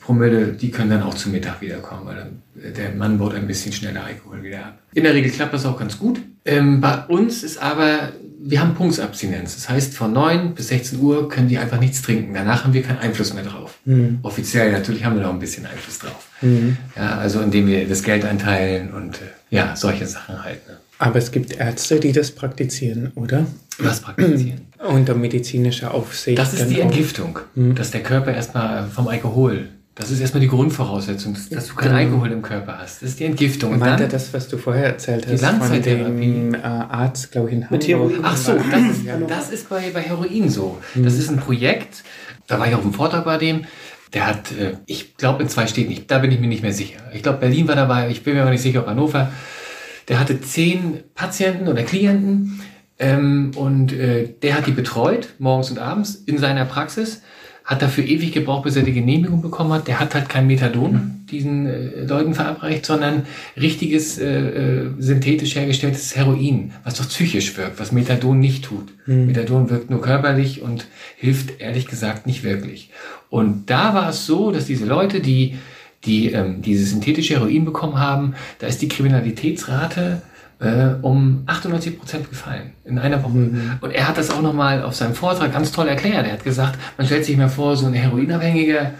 Promille, 0.00 0.52
die 0.52 0.70
können 0.70 0.90
dann 0.90 1.02
auch 1.02 1.14
zum 1.14 1.32
Mittag 1.32 1.60
wiederkommen, 1.60 2.06
weil 2.06 2.16
dann, 2.16 2.74
der 2.74 2.90
Mann 2.94 3.18
baut 3.18 3.34
ein 3.34 3.46
bisschen 3.46 3.72
schneller 3.72 4.04
Alkohol 4.04 4.42
wieder 4.42 4.66
ab. 4.66 4.78
In 4.94 5.04
der 5.04 5.14
Regel 5.14 5.30
klappt 5.30 5.54
das 5.54 5.66
auch 5.66 5.78
ganz 5.78 5.98
gut. 5.98 6.20
Ähm, 6.44 6.80
bei 6.80 7.04
uns 7.06 7.42
ist 7.42 7.58
aber 7.58 8.12
wir 8.38 8.60
haben 8.60 8.74
Punktabstinenz. 8.74 9.54
Das 9.54 9.68
heißt, 9.68 9.94
von 9.94 10.12
9 10.12 10.54
bis 10.54 10.68
16 10.68 11.00
Uhr 11.00 11.28
können 11.28 11.48
die 11.48 11.58
einfach 11.58 11.80
nichts 11.80 12.02
trinken. 12.02 12.34
Danach 12.34 12.64
haben 12.64 12.72
wir 12.72 12.82
keinen 12.82 12.98
Einfluss 12.98 13.32
mehr 13.34 13.44
drauf. 13.44 13.78
Mhm. 13.84 14.18
Offiziell 14.22 14.72
natürlich 14.72 15.04
haben 15.04 15.16
wir 15.16 15.22
noch 15.22 15.32
ein 15.32 15.38
bisschen 15.38 15.66
Einfluss 15.66 15.98
drauf. 15.98 16.28
Mhm. 16.42 16.76
Ja, 16.96 17.18
also 17.18 17.40
indem 17.40 17.66
wir 17.66 17.88
das 17.88 18.02
Geld 18.02 18.24
einteilen 18.24 18.92
und 18.92 19.16
äh, 19.16 19.54
ja, 19.54 19.74
solche 19.76 20.06
Sachen 20.06 20.44
halt. 20.44 20.66
Ne? 20.68 20.76
Aber 20.98 21.16
es 21.16 21.30
gibt 21.30 21.52
Ärzte, 21.52 22.00
die 22.00 22.12
das 22.12 22.30
praktizizieren, 22.30 23.12
oder? 23.14 23.46
Was 23.78 24.00
praktizieren? 24.00 24.62
Unter 24.78 25.14
medizinischer 25.14 25.92
Aufsicht. 25.92 26.38
Das 26.38 26.54
ist 26.54 26.68
die 26.68 26.80
Entgiftung, 26.80 27.38
mhm. 27.54 27.74
dass 27.74 27.90
der 27.90 28.02
Körper 28.02 28.34
erstmal 28.34 28.86
vom 28.88 29.08
Alkohol 29.08 29.68
das 29.96 30.10
ist 30.10 30.20
erstmal 30.20 30.42
die 30.42 30.48
Grundvoraussetzung, 30.48 31.38
dass, 31.50 31.68
du 31.68 31.74
keinen 31.74 31.88
genau. 31.88 32.00
Alkohol 32.00 32.32
im 32.32 32.42
Körper 32.42 32.78
hast. 32.78 33.00
Das 33.00 33.08
ist 33.08 33.18
die 33.18 33.24
Entgiftung. 33.24 33.72
Und 33.72 33.78
Meinte 33.78 34.02
dann, 34.02 34.10
das, 34.10 34.32
was 34.34 34.46
du 34.46 34.58
vorher 34.58 34.84
erzählt 34.84 35.26
hast, 35.26 35.40
die 35.40 35.42
Langzeittherapie. 35.42 36.04
von 36.04 36.20
dem 36.20 36.54
äh, 36.54 36.58
Arzt, 36.58 37.32
glaube 37.32 37.48
ich, 37.48 37.54
in 37.54 37.64
Hamburg. 37.64 37.80
Mit 37.80 37.88
Heroin. 37.88 38.18
Ach 38.22 38.36
so, 38.36 38.52
das 38.52 38.82
ist, 38.82 39.06
das 39.26 39.50
ist 39.50 39.68
bei, 39.70 39.88
bei 39.94 40.02
Heroin 40.02 40.50
so. 40.50 40.76
Mhm. 40.94 41.04
Das 41.04 41.14
ist 41.14 41.30
ein 41.30 41.38
Projekt, 41.38 42.04
da 42.46 42.58
war 42.58 42.68
ich 42.68 42.74
auf 42.74 42.82
dem 42.82 42.92
Vortrag 42.92 43.24
bei 43.24 43.38
dem, 43.38 43.64
der 44.12 44.26
hat, 44.26 44.52
äh, 44.52 44.74
ich 44.84 45.16
glaube 45.16 45.42
in 45.42 45.48
zwei 45.48 45.66
Städten, 45.66 45.90
ich, 45.92 46.06
da 46.06 46.18
bin 46.18 46.30
ich 46.30 46.40
mir 46.40 46.48
nicht 46.48 46.62
mehr 46.62 46.74
sicher. 46.74 47.00
Ich 47.14 47.22
glaube 47.22 47.38
Berlin 47.38 47.66
war 47.66 47.74
dabei, 47.74 48.10
ich 48.10 48.22
bin 48.22 48.34
mir 48.34 48.42
aber 48.42 48.50
nicht 48.50 48.62
sicher, 48.62 48.80
ob 48.80 48.88
Hannover. 48.88 49.32
Der 50.08 50.20
hatte 50.20 50.42
zehn 50.42 51.04
Patienten 51.14 51.68
oder 51.68 51.82
Klienten 51.84 52.60
ähm, 52.98 53.52
und 53.56 53.94
äh, 53.94 54.28
der 54.42 54.58
hat 54.58 54.66
die 54.66 54.72
betreut, 54.72 55.30
morgens 55.38 55.70
und 55.70 55.78
abends 55.78 56.14
in 56.14 56.36
seiner 56.36 56.66
Praxis 56.66 57.22
hat 57.66 57.82
dafür 57.82 58.04
ewig 58.04 58.32
gebraucht, 58.32 58.62
bis 58.62 58.76
er 58.76 58.84
die 58.84 58.92
Genehmigung 58.92 59.42
bekommen 59.42 59.72
hat. 59.72 59.88
Der 59.88 59.98
hat 59.98 60.14
halt 60.14 60.28
kein 60.28 60.46
Methadon 60.46 60.92
mhm. 60.92 61.26
diesen 61.30 61.66
äh, 61.66 62.04
Leuten 62.04 62.32
verabreicht, 62.32 62.86
sondern 62.86 63.26
richtiges 63.60 64.18
äh, 64.18 64.26
äh, 64.26 64.90
synthetisch 64.98 65.56
hergestelltes 65.56 66.14
Heroin, 66.14 66.72
was 66.84 66.94
doch 66.94 67.08
psychisch 67.08 67.56
wirkt, 67.58 67.80
was 67.80 67.90
Methadon 67.90 68.38
nicht 68.38 68.64
tut. 68.64 68.92
Mhm. 69.06 69.26
Methadon 69.26 69.68
wirkt 69.68 69.90
nur 69.90 70.00
körperlich 70.00 70.62
und 70.62 70.86
hilft 71.16 71.60
ehrlich 71.60 71.86
gesagt 71.86 72.26
nicht 72.26 72.44
wirklich. 72.44 72.90
Und 73.30 73.68
da 73.68 73.94
war 73.94 74.10
es 74.10 74.26
so, 74.26 74.52
dass 74.52 74.66
diese 74.66 74.86
Leute, 74.86 75.20
die 75.20 75.58
die 76.04 76.30
ähm, 76.30 76.62
dieses 76.62 76.90
synthetische 76.90 77.34
Heroin 77.34 77.64
bekommen 77.64 77.98
haben, 77.98 78.34
da 78.60 78.68
ist 78.68 78.80
die 78.80 78.86
Kriminalitätsrate 78.86 80.22
äh, 80.58 80.94
um 81.02 81.42
98 81.46 81.98
Prozent 81.98 82.30
gefallen 82.30 82.72
in 82.84 82.98
einer 82.98 83.22
Woche. 83.22 83.32
Mhm. 83.32 83.72
Und 83.80 83.90
er 83.90 84.08
hat 84.08 84.16
das 84.16 84.30
auch 84.30 84.42
nochmal 84.42 84.82
auf 84.82 84.94
seinem 84.94 85.14
Vortrag 85.14 85.52
ganz 85.52 85.72
toll 85.72 85.88
erklärt. 85.88 86.26
Er 86.26 86.32
hat 86.34 86.44
gesagt, 86.44 86.78
man 86.96 87.06
stellt 87.06 87.24
sich 87.24 87.36
mal 87.36 87.48
vor, 87.48 87.76
so 87.76 87.86
ein 87.86 87.94
Heroinabhängiger, 87.94 88.92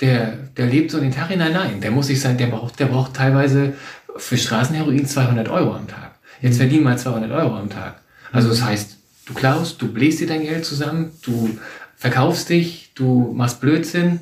der, 0.00 0.32
der 0.56 0.66
lebt 0.66 0.90
so 0.90 0.98
in 0.98 1.04
den 1.04 1.12
Tag 1.12 1.28
hinein. 1.28 1.52
Nein, 1.52 1.80
der 1.80 1.90
muss 1.90 2.06
sich 2.06 2.20
sein, 2.20 2.38
der 2.38 2.46
braucht, 2.46 2.80
der 2.80 2.86
braucht 2.86 3.14
teilweise 3.14 3.74
für 4.16 4.36
Straßenheroin 4.36 5.06
200 5.06 5.48
Euro 5.48 5.74
am 5.74 5.86
Tag. 5.86 6.12
Jetzt 6.40 6.54
mhm. 6.54 6.58
verdien 6.58 6.82
mal 6.82 6.98
200 6.98 7.30
Euro 7.30 7.56
am 7.56 7.70
Tag. 7.70 8.00
Also 8.32 8.48
das 8.48 8.62
heißt, 8.62 8.96
du 9.26 9.34
klaust, 9.34 9.80
du 9.80 9.92
bläst 9.92 10.20
dir 10.20 10.26
dein 10.26 10.42
Geld 10.42 10.64
zusammen, 10.64 11.12
du 11.22 11.58
verkaufst 11.96 12.48
dich, 12.48 12.92
du 12.94 13.32
machst 13.34 13.60
Blödsinn 13.60 14.20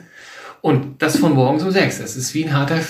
und 0.61 1.01
das 1.03 1.17
von 1.17 1.35
morgens 1.35 1.63
um 1.63 1.71
sechs. 1.71 1.99
Das 1.99 2.17
ist 2.17 2.35
wie 2.35 2.45
ein 2.45 2.55
harter 2.55 2.81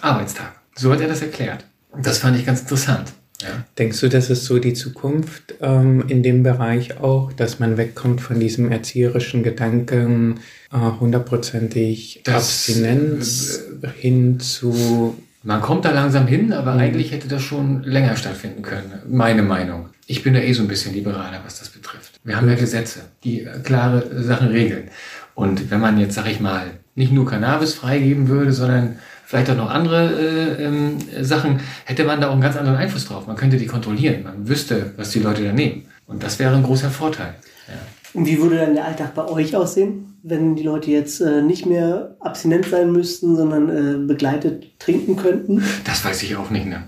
Arbeitstag. 0.00 0.52
So 0.74 0.92
hat 0.92 1.00
er 1.00 1.08
das 1.08 1.22
erklärt. 1.22 1.64
Das 1.96 2.18
fand 2.18 2.36
ich 2.36 2.46
ganz 2.46 2.62
interessant. 2.62 3.12
Ja. 3.42 3.64
Denkst 3.78 4.00
du, 4.00 4.08
das 4.08 4.30
ist 4.30 4.44
so 4.44 4.58
die 4.58 4.74
Zukunft 4.74 5.54
ähm, 5.60 6.04
in 6.08 6.22
dem 6.22 6.42
Bereich 6.42 7.00
auch, 7.00 7.32
dass 7.32 7.58
man 7.58 7.76
wegkommt 7.76 8.20
von 8.20 8.38
diesem 8.38 8.70
erzieherischen 8.70 9.42
Gedanken, 9.42 10.40
äh, 10.72 10.76
hundertprozentig 11.00 12.22
Abstinenz 12.26 13.60
äh, 13.82 13.88
hin 13.88 14.40
zu. 14.40 15.16
Man 15.42 15.60
kommt 15.60 15.84
da 15.84 15.90
langsam 15.90 16.26
hin, 16.26 16.52
aber 16.52 16.74
mhm. 16.74 16.80
eigentlich 16.80 17.12
hätte 17.12 17.28
das 17.28 17.42
schon 17.42 17.82
länger 17.82 18.16
stattfinden 18.16 18.62
können. 18.62 18.92
Meine 19.08 19.42
Meinung. 19.42 19.88
Ich 20.06 20.22
bin 20.22 20.34
da 20.34 20.40
eh 20.40 20.52
so 20.52 20.62
ein 20.62 20.68
bisschen 20.68 20.94
liberaler, 20.94 21.40
was 21.44 21.58
das 21.58 21.68
betrifft. 21.70 22.20
Wir 22.24 22.36
haben 22.36 22.48
ja 22.48 22.54
Gesetze, 22.54 23.00
die 23.24 23.46
klare 23.64 24.22
Sachen 24.22 24.48
regeln. 24.48 24.90
Und 25.34 25.70
wenn 25.70 25.80
man 25.80 25.98
jetzt, 25.98 26.14
sag 26.14 26.30
ich 26.30 26.40
mal, 26.40 26.66
nicht 26.94 27.12
nur 27.12 27.26
Cannabis 27.26 27.74
freigeben 27.74 28.28
würde, 28.28 28.52
sondern 28.52 28.98
vielleicht 29.32 29.48
auch 29.48 29.56
noch 29.56 29.70
andere 29.70 30.10
äh, 30.12 30.64
ähm, 30.64 30.98
Sachen, 31.22 31.60
hätte 31.86 32.04
man 32.04 32.20
da 32.20 32.28
auch 32.28 32.32
einen 32.32 32.42
ganz 32.42 32.54
anderen 32.54 32.76
Einfluss 32.76 33.06
drauf. 33.06 33.26
Man 33.26 33.34
könnte 33.34 33.56
die 33.56 33.64
kontrollieren, 33.64 34.24
man 34.24 34.46
wüsste, 34.46 34.92
was 34.98 35.08
die 35.08 35.20
Leute 35.20 35.42
da 35.42 35.52
nehmen. 35.52 35.86
Und 36.06 36.22
das 36.22 36.38
wäre 36.38 36.54
ein 36.54 36.62
großer 36.62 36.90
Vorteil. 36.90 37.34
Ja. 37.66 37.74
Und 38.12 38.26
wie 38.26 38.38
würde 38.38 38.58
dann 38.58 38.74
der 38.74 38.84
Alltag 38.84 39.14
bei 39.14 39.26
euch 39.26 39.56
aussehen, 39.56 40.18
wenn 40.22 40.54
die 40.54 40.64
Leute 40.64 40.90
jetzt 40.90 41.22
äh, 41.22 41.40
nicht 41.40 41.64
mehr 41.64 42.14
abstinent 42.20 42.66
sein 42.66 42.92
müssten, 42.92 43.34
sondern 43.34 43.70
äh, 43.70 44.06
begleitet 44.06 44.78
trinken 44.78 45.16
könnten? 45.16 45.64
Das 45.84 46.04
weiß 46.04 46.22
ich 46.24 46.36
auch 46.36 46.50
nicht, 46.50 46.66
ne? 46.66 46.82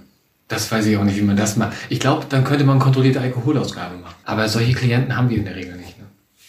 Das 0.48 0.70
weiß 0.70 0.84
ich 0.84 0.98
auch 0.98 1.04
nicht, 1.04 1.16
wie 1.16 1.22
man 1.22 1.38
das 1.38 1.56
macht. 1.56 1.72
Ich 1.88 1.98
glaube, 1.98 2.26
dann 2.28 2.44
könnte 2.44 2.64
man 2.64 2.78
kontrollierte 2.78 3.20
Alkoholausgabe 3.20 3.96
machen. 3.96 4.16
Aber 4.24 4.46
solche 4.50 4.74
Klienten 4.74 5.16
haben 5.16 5.30
wir 5.30 5.38
in 5.38 5.46
der 5.46 5.56
Regel 5.56 5.76
nicht. 5.76 5.98
Ne? 5.98 6.04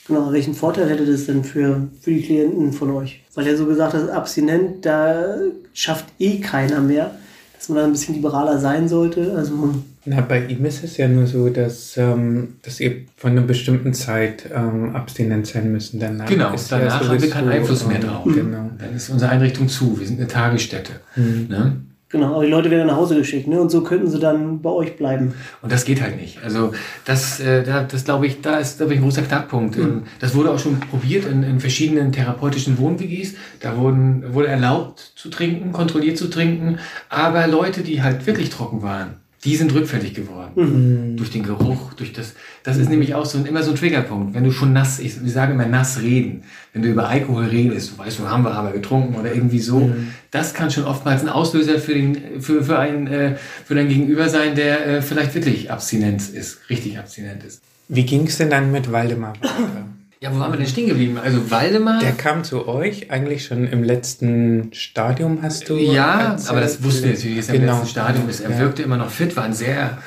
Genau, 0.08 0.34
welchen 0.34 0.54
Vorteil 0.54 0.90
hätte 0.90 1.06
das 1.06 1.26
denn 1.28 1.46
für, 1.46 1.88
für 2.02 2.12
die 2.12 2.22
Klienten 2.22 2.74
von 2.74 2.92
euch? 2.92 3.25
Weil 3.36 3.48
er 3.48 3.58
so 3.58 3.66
gesagt 3.66 3.94
hat, 3.94 4.10
abstinent, 4.10 4.86
da 4.86 5.38
schafft 5.74 6.06
eh 6.20 6.40
keiner 6.40 6.80
mehr, 6.80 7.12
dass 7.54 7.70
man 7.70 7.78
da 7.78 7.84
ein 7.84 7.92
bisschen 7.92 8.16
liberaler 8.16 8.60
sein 8.60 8.88
sollte. 8.88 9.34
Also 9.36 9.76
na, 10.08 10.22
bei 10.22 10.46
ihm 10.46 10.64
ist 10.66 10.84
es 10.84 10.98
ja 10.98 11.08
nur 11.08 11.26
so, 11.26 11.50
dass, 11.50 11.98
ähm, 11.98 12.58
dass 12.62 12.80
ihr 12.80 13.06
von 13.18 13.32
einer 13.32 13.42
bestimmten 13.42 13.94
Zeit 13.96 14.48
ähm, 14.54 14.96
abstinent 14.96 15.48
sein 15.48 15.72
müssen. 15.72 16.00
Danach 16.00 16.28
genau, 16.28 16.54
ist 16.54 16.72
danach 16.72 17.02
ja 17.02 17.10
haben 17.10 17.22
wir 17.22 17.30
keinen 17.30 17.50
Einfluss 17.50 17.88
mehr 17.88 18.00
drauf. 18.00 18.24
Genau. 18.24 18.70
Dann 18.78 18.96
ist 18.96 19.10
unsere 19.10 19.32
Einrichtung 19.32 19.68
zu. 19.68 20.00
Wir 20.00 20.06
sind 20.06 20.20
eine 20.20 20.28
Tagesstätte. 20.28 20.94
Mhm. 21.16 21.48
Ne? 21.50 21.78
Genau, 22.10 22.36
aber 22.36 22.46
die 22.46 22.52
Leute 22.52 22.70
werden 22.70 22.86
nach 22.86 22.98
Hause 22.98 23.16
geschickt, 23.16 23.48
ne? 23.48 23.60
Und 23.60 23.70
so 23.70 23.82
könnten 23.82 24.08
sie 24.08 24.20
dann 24.20 24.62
bei 24.62 24.70
euch 24.70 24.96
bleiben. 24.96 25.34
Und 25.64 25.72
das 25.72 25.86
geht 25.86 26.02
halt 26.02 26.18
nicht. 26.18 26.42
Also 26.44 26.72
das, 27.04 27.40
äh, 27.40 27.64
das 27.64 28.06
glaube 28.06 28.28
ich, 28.28 28.42
da 28.42 28.58
ist, 28.60 28.78
glaube 28.78 28.94
ich, 28.94 29.00
ein 29.00 29.04
großer 29.04 29.24
Knackpunkt. 29.24 29.78
Mhm. 29.78 30.04
Das 30.20 30.36
wurde 30.36 30.52
auch 30.52 30.60
schon 30.60 30.80
probiert 30.80 31.26
in, 31.26 31.42
in 31.42 31.60
verschiedenen 31.60 32.12
therapeutischen 32.12 32.78
Wohn-WGs. 32.78 33.34
Da 33.60 33.76
wurden, 33.76 34.34
wurde 34.34 34.48
erlaubt 34.48 35.14
zu 35.16 35.30
trinken, 35.30 35.72
kontrolliert 35.72 36.18
zu 36.18 36.30
trinken. 36.30 36.78
Aber 37.10 37.48
Leute, 37.48 37.82
die 37.82 38.04
halt 38.04 38.28
wirklich 38.28 38.52
trocken 38.52 38.84
waren, 38.84 39.16
die 39.46 39.56
sind 39.56 39.74
rückfällig 39.74 40.14
geworden. 40.16 40.52
Mhm. 40.56 41.18
Durch 41.18 41.30
den 41.30 41.44
Geruch, 41.44 41.94
durch 41.94 42.12
das. 42.12 42.34
Das 42.64 42.78
ist 42.78 42.90
nämlich 42.90 43.14
auch 43.14 43.26
so 43.26 43.38
immer 43.38 43.62
so 43.62 43.72
ein 43.72 43.78
Triggerpunkt. 43.78 44.34
Wenn 44.34 44.44
du 44.44 44.52
schon 44.52 44.74
nass, 44.74 45.00
ich, 45.00 45.16
ich 45.24 45.32
sage 45.32 45.54
immer 45.54 45.68
nass 45.68 46.02
reden, 46.02 46.44
wenn 46.74 46.82
du 46.82 46.90
über 46.90 47.08
Alkohol 47.08 47.46
redest, 47.46 47.92
du 47.92 47.98
weißt, 48.00 48.22
wo 48.22 48.28
haben 48.28 48.44
wir 48.44 48.52
aber 48.52 48.72
getrunken 48.72 49.16
oder 49.16 49.34
irgendwie 49.34 49.60
so, 49.60 49.82
mhm. 49.82 50.10
das 50.32 50.54
kann 50.56 50.72
schon 50.72 50.86
oftmals 50.86 51.22
ein 51.22 51.30
Auslöser 51.30 51.80
für 51.80 51.94
den, 51.94 52.42
für, 52.42 52.64
für 52.64 52.80
einen, 52.80 53.08
äh, 53.08 53.36
für 53.66 53.76
dein 53.76 53.88
Gegenüber 53.88 54.30
sein, 54.30 54.56
der 54.56 54.88
äh, 54.88 55.02
vielleicht 55.02 55.36
wirklich 55.36 55.72
abstinent 55.72 56.28
ist, 56.28 56.60
richtig 56.70 56.98
abstinent 56.98 57.44
ist. 57.44 57.62
Wie 57.88 58.04
ging 58.04 58.26
es 58.26 58.38
denn 58.38 58.50
dann 58.50 58.72
mit 58.72 58.92
Waldemar 58.92 59.34
weiter? 59.42 59.88
Ja, 60.26 60.34
wo 60.34 60.40
waren 60.40 60.52
wir 60.52 60.58
denn 60.58 60.66
stehen 60.66 60.88
geblieben? 60.88 61.20
Also 61.24 61.52
Waldemar. 61.52 62.00
Der 62.00 62.14
kam 62.14 62.44
zu 62.44 62.68
euch 62.68 63.12
eigentlich 63.12 63.46
schon 63.46 63.68
im 63.68 63.84
letzten 63.84 64.72
Stadium, 64.74 65.44
hast 65.44 65.70
du. 65.70 65.78
Ja, 65.78 66.32
erzählt. 66.32 66.50
aber 66.50 66.62
das 66.62 66.84
wussten 66.84 67.04
wir 67.04 67.14
natürlich, 67.14 67.48
er 67.48 67.54
genau. 67.54 67.74
im 67.74 67.80
letzten 67.80 67.88
Stadium 67.90 68.28
ist. 68.28 68.40
Er 68.40 68.50
ja. 68.50 68.58
wirkte 68.58 68.82
immer 68.82 68.98
noch 68.98 69.12
fit, 69.12 69.38
war 69.38 69.44
ein 69.44 69.54
sehr. 69.54 70.00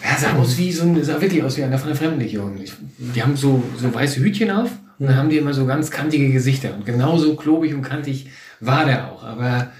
Er 0.00 0.16
sah 0.18 0.38
aus 0.38 0.56
wie 0.56 0.72
so 0.72 0.84
ein, 0.84 1.04
sah 1.04 1.20
wirklich 1.20 1.42
aus 1.42 1.58
wie 1.58 1.64
einer 1.64 1.76
von 1.76 1.88
der 1.88 1.96
Fremdenlegion. 1.98 2.60
Die 2.96 3.22
haben 3.22 3.36
so, 3.36 3.62
so 3.76 3.92
weiße 3.92 4.20
Hütchen 4.20 4.50
auf 4.50 4.70
und 4.98 5.08
dann 5.08 5.16
haben 5.16 5.28
die 5.28 5.36
immer 5.36 5.52
so 5.52 5.66
ganz 5.66 5.90
kantige 5.90 6.32
Gesichter. 6.32 6.72
Und 6.74 6.86
genauso 6.86 7.36
klobig 7.36 7.74
und 7.74 7.82
kantig 7.82 8.30
war 8.60 8.86
der 8.86 9.12
auch. 9.12 9.22
Aber 9.22 9.70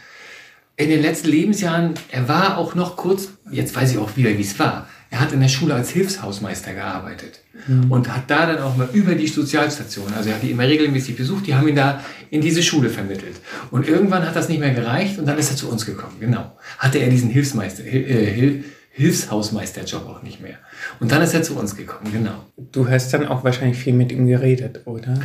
in 0.76 0.90
den 0.90 1.00
letzten 1.00 1.28
Lebensjahren, 1.28 1.94
er 2.10 2.28
war 2.28 2.58
auch 2.58 2.74
noch 2.74 2.96
kurz, 2.96 3.28
jetzt 3.50 3.74
weiß 3.74 3.92
ich 3.92 3.96
auch 3.96 4.18
wieder, 4.18 4.36
wie 4.36 4.42
es 4.42 4.58
war. 4.58 4.86
Er 5.08 5.20
hat 5.20 5.32
in 5.32 5.40
der 5.40 5.48
Schule 5.48 5.72
als 5.72 5.88
Hilfshausmeister 5.88 6.74
gearbeitet 6.74 7.41
mhm. 7.66 7.90
und 7.90 8.14
hat 8.14 8.30
da 8.30 8.46
dann 8.46 8.58
auch 8.58 8.76
mal 8.76 8.88
über 8.92 9.14
die 9.14 9.26
Sozialstation, 9.26 10.12
also 10.16 10.30
er 10.30 10.36
hat 10.36 10.42
die 10.42 10.50
immer 10.50 10.64
regelmäßig 10.64 11.16
besucht, 11.16 11.46
die 11.46 11.54
haben 11.54 11.68
ihn 11.68 11.76
da 11.76 12.00
in 12.30 12.40
diese 12.40 12.62
Schule 12.62 12.88
vermittelt. 12.88 13.36
Und 13.70 13.88
irgendwann 13.88 14.26
hat 14.26 14.36
das 14.36 14.48
nicht 14.48 14.60
mehr 14.60 14.74
gereicht 14.74 15.18
und 15.18 15.26
dann 15.26 15.38
ist 15.38 15.50
er 15.50 15.56
zu 15.56 15.68
uns 15.68 15.86
gekommen, 15.86 16.16
genau. 16.20 16.52
Hatte 16.78 16.98
er 16.98 17.08
diesen 17.08 17.30
Hilfsmeister, 17.30 17.84
äh, 17.84 18.62
Hilfshausmeisterjob 18.94 20.06
auch 20.06 20.22
nicht 20.22 20.40
mehr. 20.40 20.56
Und 21.00 21.12
dann 21.12 21.22
ist 21.22 21.32
er 21.34 21.42
zu 21.42 21.56
uns 21.56 21.76
gekommen, 21.76 22.12
genau. 22.12 22.44
Du 22.56 22.88
hast 22.88 23.12
dann 23.14 23.26
auch 23.26 23.42
wahrscheinlich 23.42 23.78
viel 23.78 23.94
mit 23.94 24.12
ihm 24.12 24.26
geredet, 24.26 24.82
oder? 24.84 25.18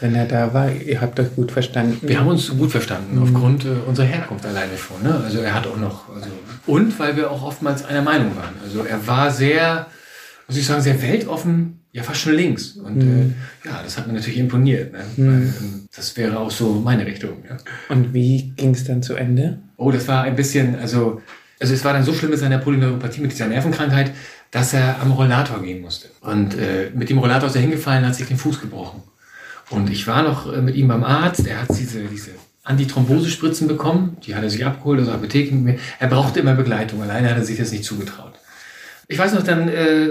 Wenn 0.00 0.14
er 0.14 0.24
da 0.24 0.54
war, 0.54 0.72
ihr 0.72 1.02
habt 1.02 1.20
euch 1.20 1.34
gut 1.36 1.52
verstanden. 1.52 2.08
Wir 2.08 2.18
haben 2.18 2.28
uns 2.28 2.48
gut 2.48 2.70
verstanden, 2.70 3.16
mhm. 3.16 3.22
aufgrund 3.22 3.66
äh, 3.66 3.68
unserer 3.86 4.06
Herkunft 4.06 4.46
alleine 4.46 4.78
schon. 4.78 5.02
Ne? 5.02 5.20
Also 5.22 5.40
er 5.40 5.52
hat 5.52 5.66
auch 5.66 5.76
noch, 5.76 6.08
also, 6.08 6.28
und 6.66 6.98
weil 6.98 7.16
wir 7.16 7.30
auch 7.30 7.42
oftmals 7.42 7.84
einer 7.84 8.00
Meinung 8.00 8.34
waren. 8.36 8.54
Also 8.64 8.82
er 8.84 9.06
war 9.06 9.30
sehr, 9.30 9.86
muss 10.50 10.58
ich 10.58 10.66
sagen, 10.66 10.82
sehr 10.82 11.00
weltoffen, 11.00 11.80
ja 11.92 12.02
fast 12.02 12.20
schon 12.20 12.34
links. 12.34 12.72
Und 12.72 12.96
mhm. 12.96 13.34
äh, 13.64 13.68
ja, 13.68 13.82
das 13.82 13.96
hat 13.96 14.06
mir 14.06 14.14
natürlich 14.14 14.38
imponiert. 14.38 14.92
Ne? 14.92 14.98
Mhm. 15.16 15.26
Weil, 15.26 15.42
ähm, 15.42 15.88
das 15.94 16.16
wäre 16.16 16.38
auch 16.38 16.50
so 16.50 16.74
meine 16.74 17.06
Richtung. 17.06 17.44
Ja. 17.48 17.56
Und 17.88 18.12
wie 18.12 18.52
ging 18.56 18.70
es 18.70 18.84
dann 18.84 19.02
zu 19.02 19.14
Ende? 19.14 19.60
Oh, 19.76 19.90
das 19.90 20.08
war 20.08 20.22
ein 20.22 20.34
bisschen, 20.34 20.76
also, 20.76 21.22
also 21.60 21.72
es 21.72 21.84
war 21.84 21.92
dann 21.92 22.04
so 22.04 22.12
schlimm 22.12 22.30
mit 22.30 22.40
seiner 22.40 22.58
Polyneuropathie, 22.58 23.20
mit 23.20 23.30
dieser 23.30 23.46
Nervenkrankheit, 23.46 24.12
dass 24.50 24.72
er 24.72 25.00
am 25.00 25.12
Rollator 25.12 25.62
gehen 25.62 25.80
musste. 25.80 26.08
Und 26.20 26.54
äh, 26.54 26.90
mit 26.94 27.10
dem 27.10 27.18
Rollator 27.18 27.48
ist 27.48 27.54
er 27.54 27.62
hingefallen, 27.62 28.04
hat 28.04 28.16
sich 28.16 28.26
den 28.26 28.36
Fuß 28.38 28.60
gebrochen. 28.60 29.02
Und 29.70 29.88
ich 29.88 30.08
war 30.08 30.24
noch 30.24 30.52
äh, 30.52 30.60
mit 30.60 30.74
ihm 30.74 30.88
beim 30.88 31.04
Arzt, 31.04 31.46
er 31.46 31.62
hat 31.62 31.68
diese, 31.78 32.02
diese 32.04 32.32
Antithrombosespritzen 32.64 33.68
bekommen, 33.68 34.16
die 34.26 34.34
hat 34.34 34.42
er 34.42 34.50
sich 34.50 34.66
abgeholt 34.66 35.00
aus 35.00 35.06
der 35.06 35.14
Apotheke 35.14 35.54
mit 35.54 35.64
mir. 35.64 35.78
Er 36.00 36.08
brauchte 36.08 36.40
immer 36.40 36.54
Begleitung, 36.54 37.00
alleine 37.02 37.30
hat 37.30 37.36
er 37.36 37.44
sich 37.44 37.58
das 37.58 37.70
nicht 37.70 37.84
zugetraut. 37.84 38.39
Ich 39.10 39.18
weiß 39.18 39.34
noch, 39.34 39.42
dann 39.42 39.68
äh, 39.68 40.10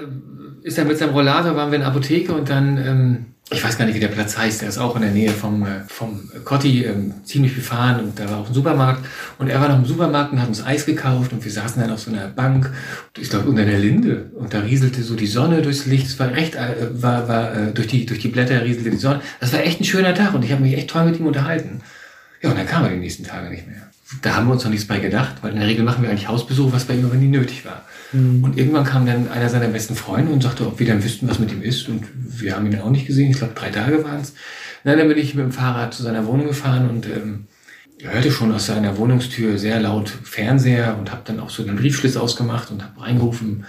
ist 0.61 0.77
er 0.77 0.83
mit 0.83 0.97
seinem 0.97 1.11
Rollator, 1.11 1.55
waren 1.55 1.71
wir 1.71 1.75
in 1.75 1.81
der 1.81 1.89
Apotheke 1.89 2.33
und 2.33 2.49
dann, 2.49 2.77
ähm, 2.77 3.25
ich 3.49 3.63
weiß 3.63 3.77
gar 3.77 3.85
nicht, 3.85 3.95
wie 3.95 4.01
der 4.01 4.09
Platz 4.09 4.37
heißt, 4.37 4.61
der 4.61 4.67
ist 4.67 4.77
auch 4.77 4.93
in 4.97 5.01
der 5.03 5.11
Nähe 5.11 5.31
vom, 5.31 5.63
äh, 5.63 5.85
vom 5.87 6.29
Cotti 6.43 6.83
ähm, 6.83 7.13
ziemlich 7.23 7.55
befahren 7.55 8.01
und 8.01 8.19
da 8.19 8.29
war 8.29 8.39
auch 8.39 8.49
ein 8.49 8.53
Supermarkt 8.53 9.05
und 9.37 9.47
er 9.47 9.61
war 9.61 9.69
noch 9.69 9.77
im 9.77 9.85
Supermarkt 9.85 10.33
und 10.33 10.41
hat 10.41 10.49
uns 10.49 10.65
Eis 10.65 10.85
gekauft 10.85 11.31
und 11.31 11.45
wir 11.45 11.51
saßen 11.51 11.81
dann 11.81 11.91
auf 11.91 12.01
so 12.01 12.11
einer 12.11 12.27
Bank, 12.27 12.71
ich 13.17 13.29
glaube 13.29 13.47
unter 13.47 13.63
der 13.63 13.79
Linde 13.79 14.31
und 14.35 14.53
da 14.53 14.59
rieselte 14.59 15.01
so 15.01 15.15
die 15.15 15.27
Sonne 15.27 15.61
durchs 15.61 15.85
Licht, 15.85 16.07
es 16.07 16.19
war 16.19 16.31
recht, 16.31 16.55
äh, 16.55 16.89
war, 17.01 17.29
war 17.29 17.55
äh, 17.55 17.71
durch, 17.71 17.87
die, 17.87 18.05
durch 18.05 18.19
die 18.19 18.27
Blätter 18.27 18.65
rieselte 18.65 18.89
die 18.89 18.97
Sonne, 18.97 19.21
das 19.39 19.53
war 19.53 19.61
echt 19.61 19.79
ein 19.79 19.85
schöner 19.85 20.13
Tag 20.13 20.33
und 20.33 20.43
ich 20.43 20.51
habe 20.51 20.61
mich 20.61 20.75
echt 20.75 20.89
toll 20.89 21.05
mit 21.05 21.17
ihm 21.17 21.25
unterhalten. 21.25 21.79
Ja, 22.41 22.49
und 22.49 22.57
dann 22.57 22.67
kam 22.67 22.83
er 22.83 22.89
die 22.89 22.97
nächsten 22.97 23.23
Tage 23.23 23.49
nicht 23.49 23.65
mehr. 23.65 23.89
Da 24.23 24.35
haben 24.35 24.47
wir 24.47 24.53
uns 24.53 24.63
noch 24.65 24.71
nichts 24.71 24.87
bei 24.87 24.99
gedacht, 24.99 25.37
weil 25.41 25.51
in 25.51 25.59
der 25.59 25.67
Regel 25.67 25.85
machen 25.85 26.03
wir 26.03 26.09
eigentlich 26.09 26.27
Hausbesuche, 26.27 26.73
was 26.73 26.83
bei 26.83 26.95
ihm 26.95 27.05
aber 27.05 27.15
nie 27.15 27.27
nötig 27.27 27.63
war. 27.63 27.85
Mhm. 28.11 28.43
Und 28.43 28.57
irgendwann 28.57 28.83
kam 28.83 29.05
dann 29.05 29.29
einer 29.29 29.49
seiner 29.49 29.67
besten 29.67 29.95
Freunde 29.95 30.31
und 30.31 30.41
sagte, 30.41 30.65
ob 30.65 30.79
wir 30.79 30.87
dann 30.87 31.03
wüssten, 31.03 31.27
was 31.27 31.39
mit 31.39 31.51
ihm 31.51 31.61
ist. 31.61 31.87
Und 31.89 32.05
wir 32.15 32.55
haben 32.55 32.65
ihn 32.65 32.79
auch 32.79 32.89
nicht 32.89 33.07
gesehen. 33.07 33.31
Ich 33.31 33.37
glaube, 33.37 33.53
drei 33.53 33.69
Tage 33.69 34.03
waren 34.03 34.21
es. 34.21 34.33
Dann 34.83 35.07
bin 35.07 35.17
ich 35.17 35.35
mit 35.35 35.43
dem 35.43 35.51
Fahrrad 35.51 35.93
zu 35.93 36.03
seiner 36.03 36.25
Wohnung 36.25 36.47
gefahren 36.47 36.89
und 36.89 37.05
ähm, 37.05 37.47
hörte 38.01 38.31
schon 38.31 38.51
aus 38.53 38.65
seiner 38.65 38.97
Wohnungstür 38.97 39.57
sehr 39.57 39.79
laut 39.79 40.09
Fernseher 40.09 40.97
und 40.97 41.11
habe 41.11 41.21
dann 41.25 41.39
auch 41.39 41.49
so 41.49 41.63
den 41.63 41.75
Briefschlitz 41.75 42.15
ausgemacht 42.15 42.71
und 42.71 42.83
habe 42.83 43.01
reingerufen. 43.01 43.65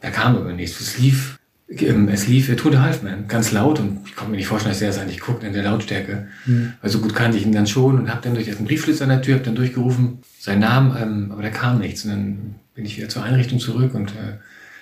Er 0.00 0.10
kam 0.10 0.36
aber 0.36 0.52
nichts. 0.52 0.80
Es 0.80 0.98
lief 0.98 1.38
ähm, 1.68 2.08
es 2.08 2.26
lief 2.26 2.54
Tour 2.56 2.70
de 2.70 2.80
Halfman, 2.80 3.26
ganz 3.26 3.52
laut 3.52 3.80
und 3.80 4.00
ich 4.06 4.14
konnte 4.14 4.32
mir 4.32 4.36
nicht 4.36 4.48
vorstellen, 4.48 4.74
dass 4.74 4.82
er 4.82 4.90
es 4.90 4.98
eigentlich 4.98 5.20
guckt 5.20 5.42
in 5.44 5.52
der 5.52 5.62
Lautstärke. 5.62 6.28
Mhm. 6.46 6.74
Weil 6.80 6.90
so 6.90 7.00
gut 7.00 7.14
kannte 7.14 7.38
ich 7.38 7.46
ihn 7.46 7.52
dann 7.52 7.66
schon 7.66 7.98
und 7.98 8.10
habe 8.10 8.20
dann 8.22 8.34
durch 8.34 8.46
den 8.46 8.64
Briefschlitz 8.64 9.00
an 9.02 9.08
der 9.08 9.22
Tür, 9.22 9.36
hab 9.36 9.44
dann 9.44 9.54
durchgerufen, 9.54 10.18
seinen 10.38 10.60
Namen, 10.60 10.96
ähm, 11.00 11.32
aber 11.32 11.42
da 11.42 11.50
kam 11.50 11.78
nichts. 11.78 12.04
Und 12.04 12.10
dann 12.10 12.54
bin 12.74 12.84
ich 12.84 12.96
wieder 12.96 13.08
zur 13.08 13.22
Einrichtung 13.22 13.58
zurück 13.58 13.94
und 13.94 14.10
äh, 14.10 14.38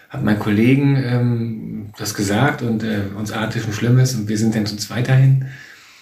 habe 0.09 0.24
meinen 0.24 0.38
Kollegen 0.38 0.96
ähm, 0.96 1.90
das 1.98 2.14
gesagt 2.14 2.62
und 2.62 2.83
äh, 2.83 3.02
uns 3.16 3.33
ahnte 3.33 3.61
schon 3.61 3.72
Schlimmes 3.72 4.14
und 4.14 4.28
wir 4.28 4.38
sind 4.38 4.55
dann 4.55 4.66
zu 4.66 4.76
zweit 4.76 5.09
dahin. 5.09 5.46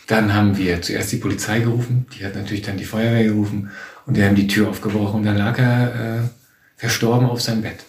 Dann 0.07 0.35
haben 0.35 0.57
wir 0.57 0.83
zuerst 0.83 1.12
die 1.12 1.18
Polizei 1.18 1.61
gerufen, 1.61 2.07
die 2.16 2.24
hat 2.24 2.35
natürlich 2.35 2.62
dann 2.62 2.76
die 2.76 2.85
Feuerwehr 2.85 3.24
gerufen 3.24 3.70
und 4.07 4.16
die 4.16 4.24
haben 4.24 4.35
die 4.35 4.48
Tür 4.48 4.68
aufgebrochen 4.68 5.20
und 5.20 5.26
dann 5.26 5.37
lag 5.37 5.59
er 5.59 5.94
äh, 5.94 6.29
verstorben 6.76 7.29
auf 7.29 7.40
seinem 7.40 7.62
Bett. 7.62 7.85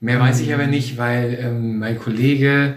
Mehr 0.00 0.20
weiß 0.20 0.40
ich 0.40 0.52
aber 0.54 0.66
nicht, 0.66 0.96
weil 0.96 1.38
ähm, 1.40 1.78
mein 1.78 1.98
Kollege 1.98 2.76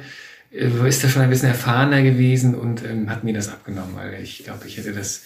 äh, 0.52 0.88
ist 0.88 1.04
da 1.04 1.10
schon 1.10 1.22
ein 1.22 1.30
bisschen 1.30 1.50
erfahrener 1.50 2.02
gewesen 2.02 2.56
und 2.56 2.84
ähm, 2.84 3.10
hat 3.10 3.24
mir 3.24 3.34
das 3.34 3.50
abgenommen, 3.50 3.96
weil 3.96 4.22
ich 4.22 4.44
glaube, 4.44 4.68
ich 4.68 4.78
hätte 4.78 4.94
das 4.94 5.24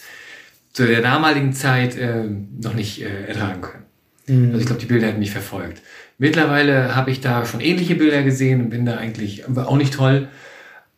zu 0.72 0.86
der 0.86 1.02
damaligen 1.02 1.52
Zeit 1.52 1.96
äh, 1.96 2.24
noch 2.60 2.74
nicht 2.74 3.02
äh, 3.02 3.26
ertragen 3.26 3.62
können. 3.62 3.83
Mhm. 4.26 4.46
Also 4.48 4.60
ich 4.60 4.66
glaube, 4.66 4.80
die 4.80 4.86
Bilder 4.86 5.08
hätten 5.08 5.18
mich 5.18 5.30
verfolgt. 5.30 5.82
Mittlerweile 6.18 6.94
habe 6.94 7.10
ich 7.10 7.20
da 7.20 7.44
schon 7.44 7.60
ähnliche 7.60 7.94
Bilder 7.94 8.22
gesehen 8.22 8.62
und 8.62 8.70
bin 8.70 8.86
da 8.86 8.96
eigentlich 8.96 9.44
auch 9.46 9.76
nicht 9.76 9.94
toll. 9.94 10.28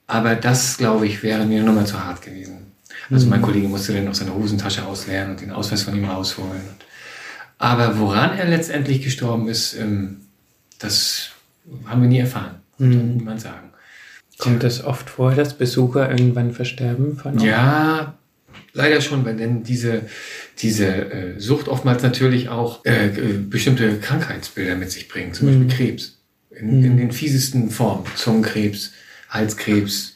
Aber 0.06 0.34
das, 0.34 0.76
glaube 0.78 1.06
ich, 1.06 1.22
wäre 1.22 1.46
mir 1.46 1.62
nochmal 1.62 1.86
zu 1.86 2.04
hart 2.04 2.22
gewesen. 2.22 2.72
Also 3.10 3.26
mein 3.28 3.40
mhm. 3.40 3.44
Kollege 3.44 3.68
musste 3.68 3.92
dann 3.92 4.04
noch 4.04 4.14
seine 4.14 4.34
Hosentasche 4.34 4.84
ausleeren 4.84 5.30
und 5.30 5.40
den 5.40 5.50
Ausweis 5.50 5.82
von 5.82 5.96
ihm 5.96 6.04
rausholen. 6.04 6.60
Aber 7.58 7.98
woran 7.98 8.36
er 8.36 8.46
letztendlich 8.46 9.02
gestorben 9.02 9.48
ist, 9.48 9.74
ähm, 9.74 10.18
das 10.78 11.30
haben 11.86 12.02
wir 12.02 12.08
nie 12.08 12.18
erfahren. 12.18 12.56
Mhm. 12.78 13.16
niemand 13.16 13.40
sagen. 13.40 13.70
Kommt 14.38 14.64
es 14.64 14.84
oft 14.84 15.08
vor, 15.08 15.34
dass 15.34 15.54
Besucher 15.54 16.10
irgendwann 16.10 16.52
versterben 16.52 17.16
von 17.16 17.38
Ja, 17.38 18.14
leider 18.73 19.01
schon, 19.01 19.25
weil 19.25 19.37
denn 19.37 19.62
diese, 19.62 20.03
diese 20.59 20.87
äh, 20.87 21.40
Sucht 21.40 21.69
oftmals 21.69 22.03
natürlich 22.03 22.49
auch 22.49 22.85
äh, 22.85 23.09
äh 23.09 23.38
bestimmte 23.38 23.99
Krankheitsbilder 23.99 24.77
mit 24.77 24.90
sich 24.90 25.09
bringt, 25.09 25.37
zum 25.37 25.49
mhm. 25.49 25.69
Beispiel 25.69 25.87
Krebs. 25.87 26.19
In, 26.51 26.79
mhm. 26.79 26.85
in 26.85 26.97
den 26.97 27.12
fiesesten 27.12 27.71
Formen. 27.71 28.05
Zungenkrebs, 28.14 28.92
Halskrebs, 29.29 30.14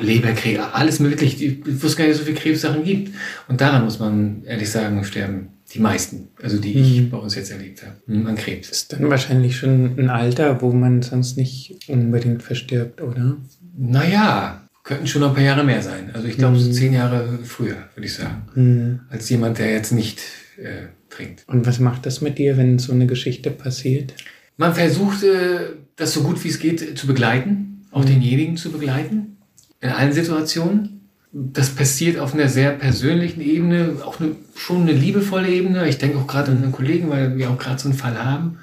Leberkrebs, 0.00 0.60
alles 0.72 1.00
möglich. 1.00 1.42
Ich 1.42 1.82
wusste 1.82 1.98
gar 1.98 2.08
nicht, 2.08 2.16
so 2.16 2.24
viele 2.24 2.36
Krebssachen 2.36 2.84
gibt. 2.84 3.14
Und 3.48 3.60
daran 3.60 3.84
muss 3.84 3.98
man 3.98 4.42
ehrlich 4.44 4.70
sagen, 4.70 5.04
sterben 5.04 5.48
die 5.72 5.80
meisten, 5.80 6.28
also 6.42 6.58
die 6.58 6.72
ich 6.72 7.00
mhm. 7.00 7.10
bei 7.10 7.18
uns 7.18 7.34
jetzt 7.34 7.50
erlebt 7.50 7.82
habe, 7.82 7.96
hm, 8.06 8.26
an 8.26 8.36
Krebs. 8.36 8.70
Ist 8.70 8.92
dann 8.92 9.10
wahrscheinlich 9.10 9.56
schon 9.56 9.98
ein 9.98 10.10
Alter, 10.10 10.62
wo 10.62 10.72
man 10.72 11.02
sonst 11.02 11.36
nicht 11.36 11.88
unbedingt 11.88 12.42
verstirbt, 12.42 13.00
oder? 13.00 13.36
Naja, 13.76 14.63
könnten 14.84 15.06
schon 15.06 15.22
noch 15.22 15.30
ein 15.30 15.34
paar 15.34 15.42
Jahre 15.42 15.64
mehr 15.64 15.82
sein. 15.82 16.10
Also 16.12 16.28
ich 16.28 16.36
glaube, 16.36 16.56
mhm. 16.56 16.60
so 16.60 16.70
zehn 16.70 16.92
Jahre 16.92 17.40
früher, 17.42 17.76
würde 17.94 18.06
ich 18.06 18.14
sagen. 18.14 18.42
Mhm. 18.54 19.00
Als 19.10 19.28
jemand, 19.28 19.58
der 19.58 19.72
jetzt 19.72 19.92
nicht 19.92 20.20
äh, 20.56 20.88
trinkt. 21.10 21.44
Und 21.48 21.66
was 21.66 21.80
macht 21.80 22.06
das 22.06 22.20
mit 22.20 22.38
dir, 22.38 22.56
wenn 22.56 22.78
so 22.78 22.92
eine 22.92 23.06
Geschichte 23.06 23.50
passiert? 23.50 24.14
Man 24.56 24.74
versucht, 24.74 25.24
äh, 25.24 25.72
das 25.96 26.12
so 26.12 26.22
gut 26.22 26.44
wie 26.44 26.48
es 26.48 26.60
geht 26.60 26.96
zu 26.96 27.06
begleiten, 27.08 27.86
auch 27.90 28.02
mhm. 28.02 28.06
denjenigen 28.06 28.56
zu 28.56 28.70
begleiten, 28.70 29.38
in 29.80 29.90
allen 29.90 30.12
Situationen 30.12 30.94
das 31.36 31.70
passiert 31.70 32.16
auf 32.16 32.32
einer 32.32 32.48
sehr 32.48 32.70
persönlichen 32.70 33.40
Ebene, 33.40 33.96
auch 34.04 34.20
eine, 34.20 34.36
schon 34.54 34.82
eine 34.82 34.92
liebevolle 34.92 35.48
Ebene. 35.48 35.88
Ich 35.88 35.98
denke 35.98 36.16
auch 36.16 36.28
gerade 36.28 36.52
an 36.52 36.62
einen 36.62 36.70
Kollegen, 36.70 37.10
weil 37.10 37.36
wir 37.36 37.50
auch 37.50 37.58
gerade 37.58 37.80
so 37.80 37.88
einen 37.88 37.98
Fall 37.98 38.24
haben. 38.24 38.58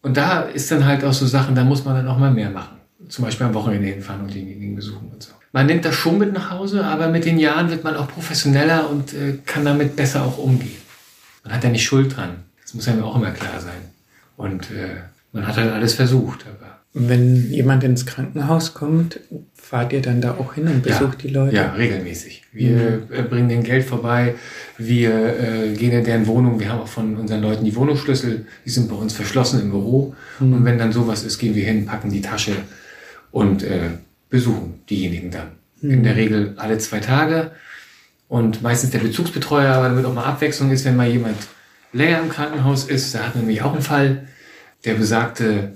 Und 0.00 0.16
da 0.16 0.42
ist 0.42 0.70
dann 0.70 0.86
halt 0.86 1.02
auch 1.02 1.12
so 1.12 1.26
Sachen, 1.26 1.56
da 1.56 1.64
muss 1.64 1.84
man 1.84 1.96
dann 1.96 2.06
auch 2.06 2.16
mal 2.16 2.32
mehr 2.32 2.50
machen. 2.50 2.78
Zum 3.08 3.24
Beispiel 3.24 3.46
am 3.46 3.54
Wochenende 3.54 3.88
hinfahren 3.88 4.22
und 4.22 4.32
denjenigen 4.32 4.76
besuchen 4.76 5.08
und 5.08 5.20
so. 5.20 5.32
Man 5.52 5.66
nimmt 5.66 5.84
das 5.84 5.94
schon 5.94 6.18
mit 6.18 6.32
nach 6.32 6.50
Hause, 6.50 6.84
aber 6.84 7.08
mit 7.08 7.24
den 7.24 7.38
Jahren 7.38 7.70
wird 7.70 7.84
man 7.84 7.96
auch 7.96 8.08
professioneller 8.08 8.90
und 8.90 9.14
äh, 9.14 9.38
kann 9.46 9.64
damit 9.64 9.96
besser 9.96 10.24
auch 10.24 10.38
umgehen. 10.38 10.76
Man 11.44 11.54
hat 11.54 11.64
ja 11.64 11.70
nicht 11.70 11.84
Schuld 11.84 12.16
dran. 12.16 12.36
Das 12.62 12.74
muss 12.74 12.88
einem 12.88 13.02
auch 13.02 13.16
immer 13.16 13.30
klar 13.30 13.60
sein. 13.60 13.80
Und 14.36 14.70
äh, 14.70 15.00
man 15.32 15.46
hat 15.46 15.56
halt 15.56 15.72
alles 15.72 15.94
versucht. 15.94 16.44
Aber 16.46 16.78
wenn 16.92 17.50
jemand 17.50 17.84
ins 17.84 18.04
Krankenhaus 18.04 18.74
kommt, 18.74 19.20
fahrt 19.54 19.92
ihr 19.92 20.02
dann 20.02 20.20
da 20.20 20.32
auch 20.32 20.54
hin 20.54 20.66
und 20.66 20.82
besucht 20.82 21.22
ja, 21.22 21.28
die 21.28 21.28
Leute? 21.28 21.56
Ja, 21.56 21.72
regelmäßig. 21.72 22.42
Wir 22.52 23.02
mhm. 23.08 23.14
Äh, 23.14 23.22
bringen 23.22 23.48
den 23.48 23.62
Geld 23.62 23.84
vorbei, 23.84 24.34
wir 24.78 25.12
äh, 25.12 25.74
gehen 25.74 25.92
in 25.92 26.04
deren 26.04 26.26
Wohnung, 26.26 26.60
wir 26.60 26.70
haben 26.70 26.80
auch 26.80 26.88
von 26.88 27.16
unseren 27.16 27.42
Leuten 27.42 27.64
die 27.64 27.74
Wohnungsschlüssel, 27.76 28.46
die 28.64 28.70
sind 28.70 28.88
bei 28.88 28.96
uns 28.96 29.12
verschlossen 29.12 29.60
im 29.60 29.70
Büro. 29.70 30.14
Mhm. 30.40 30.52
Und 30.52 30.64
wenn 30.64 30.78
dann 30.78 30.92
sowas 30.92 31.24
ist, 31.24 31.38
gehen 31.38 31.54
wir 31.54 31.64
hin, 31.64 31.86
packen 31.86 32.10
die 32.10 32.22
Tasche 32.22 32.52
und 33.30 33.62
äh, 33.62 33.90
besuchen 34.30 34.82
diejenigen 34.88 35.30
dann. 35.30 35.52
Mhm. 35.80 35.90
In 35.90 36.02
der 36.02 36.16
Regel 36.16 36.54
alle 36.56 36.78
zwei 36.78 37.00
Tage. 37.00 37.52
Und 38.28 38.62
meistens 38.62 38.90
der 38.90 38.98
Bezugsbetreuer, 38.98 39.74
aber 39.74 39.88
damit 39.88 40.04
auch 40.04 40.14
mal 40.14 40.24
Abwechslung 40.24 40.70
ist, 40.70 40.84
wenn 40.84 40.96
mal 40.96 41.08
jemand 41.08 41.36
länger 41.92 42.20
im 42.20 42.28
Krankenhaus 42.28 42.84
ist. 42.84 43.14
Da 43.14 43.20
hatten 43.20 43.34
wir 43.34 43.40
nämlich 43.42 43.62
auch 43.62 43.72
einen 43.72 43.82
Fall, 43.82 44.28
der 44.84 44.94
besagte 44.94 45.72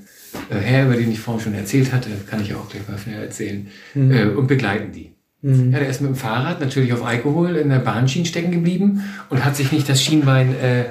äh, 0.50 0.56
Herr, 0.56 0.86
über 0.86 0.96
den 0.96 1.10
ich 1.10 1.20
vorhin 1.20 1.42
schon 1.42 1.54
erzählt 1.54 1.92
hatte, 1.92 2.10
kann 2.28 2.42
ich 2.42 2.54
auch 2.54 2.68
gleich 2.68 2.86
mal 2.88 2.98
schnell 2.98 3.22
erzählen, 3.22 3.68
mhm. 3.94 4.10
äh, 4.10 4.24
und 4.24 4.46
begleiten 4.46 4.92
die. 4.92 5.12
Mhm. 5.42 5.72
Ja, 5.72 5.80
der 5.80 5.88
ist 5.88 6.00
mit 6.00 6.10
dem 6.10 6.16
Fahrrad 6.16 6.60
natürlich 6.60 6.92
auf 6.92 7.04
Alkohol 7.04 7.56
in 7.56 7.68
der 7.68 7.78
Bahnschiene 7.78 8.26
stecken 8.26 8.52
geblieben 8.52 9.02
und 9.28 9.44
hat 9.44 9.56
sich 9.56 9.72
nicht 9.72 9.88
das 9.88 10.02
Schienbein 10.02 10.54
äh, 10.54 10.84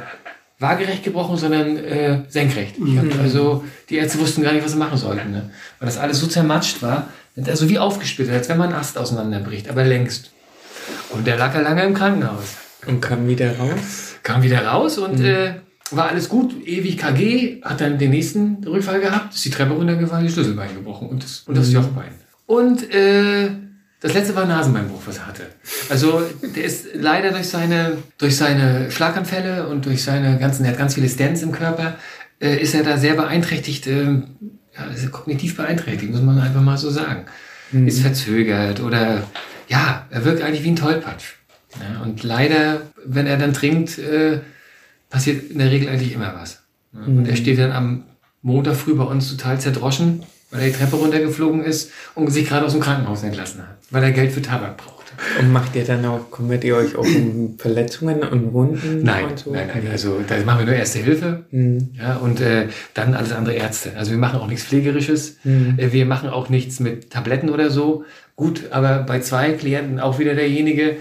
waagerecht 0.59 1.03
gebrochen, 1.03 1.37
sondern 1.37 1.77
äh, 1.77 2.23
senkrecht. 2.27 2.79
Mhm. 2.79 3.11
also 3.19 3.63
die 3.89 3.95
Ärzte 3.95 4.19
wussten 4.19 4.43
gar 4.43 4.53
nicht, 4.53 4.63
was 4.63 4.73
sie 4.73 4.77
machen 4.77 4.97
sollten, 4.97 5.31
ne? 5.31 5.49
weil 5.79 5.87
das 5.87 5.97
alles 5.97 6.19
so 6.19 6.27
zermatscht 6.27 6.81
war, 6.81 7.09
also 7.45 7.69
wie 7.69 7.79
aufgesplittert, 7.79 8.35
als 8.35 8.49
wenn 8.49 8.57
man 8.57 8.69
einen 8.69 8.79
Ast 8.79 8.97
auseinanderbricht, 8.97 9.69
aber 9.69 9.83
längst. 9.83 10.31
Und 11.11 11.27
der 11.27 11.37
lag 11.37 11.53
ja 11.53 11.61
lange 11.61 11.83
im 11.83 11.93
Krankenhaus. 11.93 12.57
Und 12.85 13.01
kam 13.01 13.27
wieder 13.27 13.57
raus? 13.57 14.15
Kam 14.23 14.43
wieder 14.43 14.65
raus 14.65 14.97
und 14.97 15.19
mhm. 15.19 15.25
äh, 15.25 15.53
war 15.91 16.09
alles 16.09 16.29
gut, 16.29 16.55
ewig 16.65 16.97
KG, 16.97 17.61
hat 17.61 17.81
dann 17.81 17.97
den 17.97 18.11
nächsten 18.11 18.63
Rückfall 18.65 19.01
gehabt, 19.01 19.35
ist 19.35 19.45
die 19.45 19.49
Treppe 19.49 19.73
runtergefallen, 19.73 20.25
die 20.25 20.31
Schlüsselbein 20.31 20.73
gebrochen 20.73 21.09
und 21.09 21.23
das, 21.23 21.43
und 21.45 21.57
das 21.57 21.67
mhm. 21.67 21.75
Jochbein. 21.75 22.11
Und 22.45 22.93
äh, 22.93 23.49
das 23.99 24.13
letzte 24.13 24.35
war 24.35 24.45
Nasenbeinbruch, 24.45 25.01
was 25.05 25.17
er 25.17 25.27
hatte. 25.27 25.43
Also 25.89 26.23
der 26.55 26.63
ist 26.63 26.87
leider 26.95 27.31
durch 27.31 27.47
seine, 27.47 27.97
durch 28.17 28.35
seine 28.35 28.89
Schlaganfälle 28.89 29.67
und 29.67 29.85
durch 29.85 30.03
seine 30.03 30.39
ganzen, 30.39 30.65
er 30.65 30.71
hat 30.71 30.77
ganz 30.77 30.95
viele 30.95 31.07
Stents 31.07 31.43
im 31.43 31.51
Körper, 31.51 31.95
äh, 32.39 32.57
ist 32.57 32.73
er 32.73 32.83
da 32.83 32.97
sehr 32.97 33.13
beeinträchtigt, 33.13 33.85
ja, 34.77 34.85
ist 34.85 35.11
kognitiv 35.11 35.57
beeinträchtigt, 35.57 36.11
muss 36.11 36.21
man 36.21 36.39
einfach 36.39 36.61
mal 36.61 36.77
so 36.77 36.89
sagen. 36.89 37.25
Mhm. 37.71 37.87
Ist 37.87 38.01
verzögert 38.01 38.79
oder 38.79 39.23
ja, 39.67 40.05
er 40.09 40.25
wirkt 40.25 40.41
eigentlich 40.41 40.63
wie 40.63 40.71
ein 40.71 40.75
Tollpatsch. 40.75 41.33
Ja, 41.79 42.01
und 42.01 42.23
leider, 42.23 42.81
wenn 43.05 43.27
er 43.27 43.37
dann 43.37 43.53
trinkt, 43.53 43.97
äh, 43.97 44.39
passiert 45.09 45.51
in 45.51 45.59
der 45.59 45.71
Regel 45.71 45.89
eigentlich 45.89 46.13
immer 46.13 46.33
was. 46.35 46.61
Mhm. 46.91 47.19
Und 47.19 47.25
er 47.27 47.35
steht 47.35 47.59
dann 47.59 47.71
am 47.71 48.03
Montag 48.41 48.75
früh 48.75 48.95
bei 48.95 49.03
uns 49.03 49.29
total 49.29 49.59
zerdroschen, 49.59 50.23
weil 50.49 50.61
er 50.61 50.67
die 50.67 50.73
Treppe 50.73 50.97
runtergeflogen 50.97 51.63
ist 51.63 51.91
und 52.15 52.29
sich 52.29 52.47
gerade 52.47 52.65
aus 52.65 52.73
dem 52.73 52.81
Krankenhaus 52.81 53.23
entlassen 53.23 53.61
hat, 53.61 53.77
weil 53.89 54.03
er 54.03 54.11
Geld 54.11 54.33
für 54.33 54.41
Tabak 54.41 54.77
brauchte. 54.77 55.00
Und 55.39 55.51
macht 55.51 55.75
ihr 55.75 55.83
dann 55.85 56.05
auch, 56.05 56.31
kümmert 56.31 56.63
ihr 56.63 56.75
euch 56.75 56.95
auch 56.95 57.05
um 57.05 57.55
Verletzungen 57.57 58.23
und 58.23 58.53
Wunden? 58.53 59.03
Nein, 59.03 59.25
und 59.25 59.39
so? 59.39 59.51
nein, 59.51 59.69
nein, 59.73 59.87
also 59.91 60.19
da 60.27 60.37
machen 60.45 60.59
wir 60.59 60.65
nur 60.65 60.75
Erste 60.75 60.99
Hilfe 60.99 61.45
mhm. 61.51 61.91
ja, 61.97 62.17
und 62.17 62.41
äh, 62.41 62.67
dann 62.93 63.13
alles 63.13 63.31
andere 63.33 63.55
Ärzte. 63.55 63.91
Also 63.97 64.11
wir 64.11 64.17
machen 64.17 64.39
auch 64.39 64.47
nichts 64.47 64.65
Pflegerisches, 64.65 65.37
mhm. 65.43 65.75
äh, 65.77 65.91
wir 65.91 66.05
machen 66.05 66.29
auch 66.29 66.49
nichts 66.49 66.79
mit 66.79 67.11
Tabletten 67.11 67.49
oder 67.49 67.69
so. 67.69 68.03
Gut, 68.35 68.71
aber 68.71 69.03
bei 69.03 69.19
zwei 69.19 69.51
Klienten 69.51 69.99
auch 69.99 70.17
wieder 70.17 70.33
derjenige, 70.33 70.97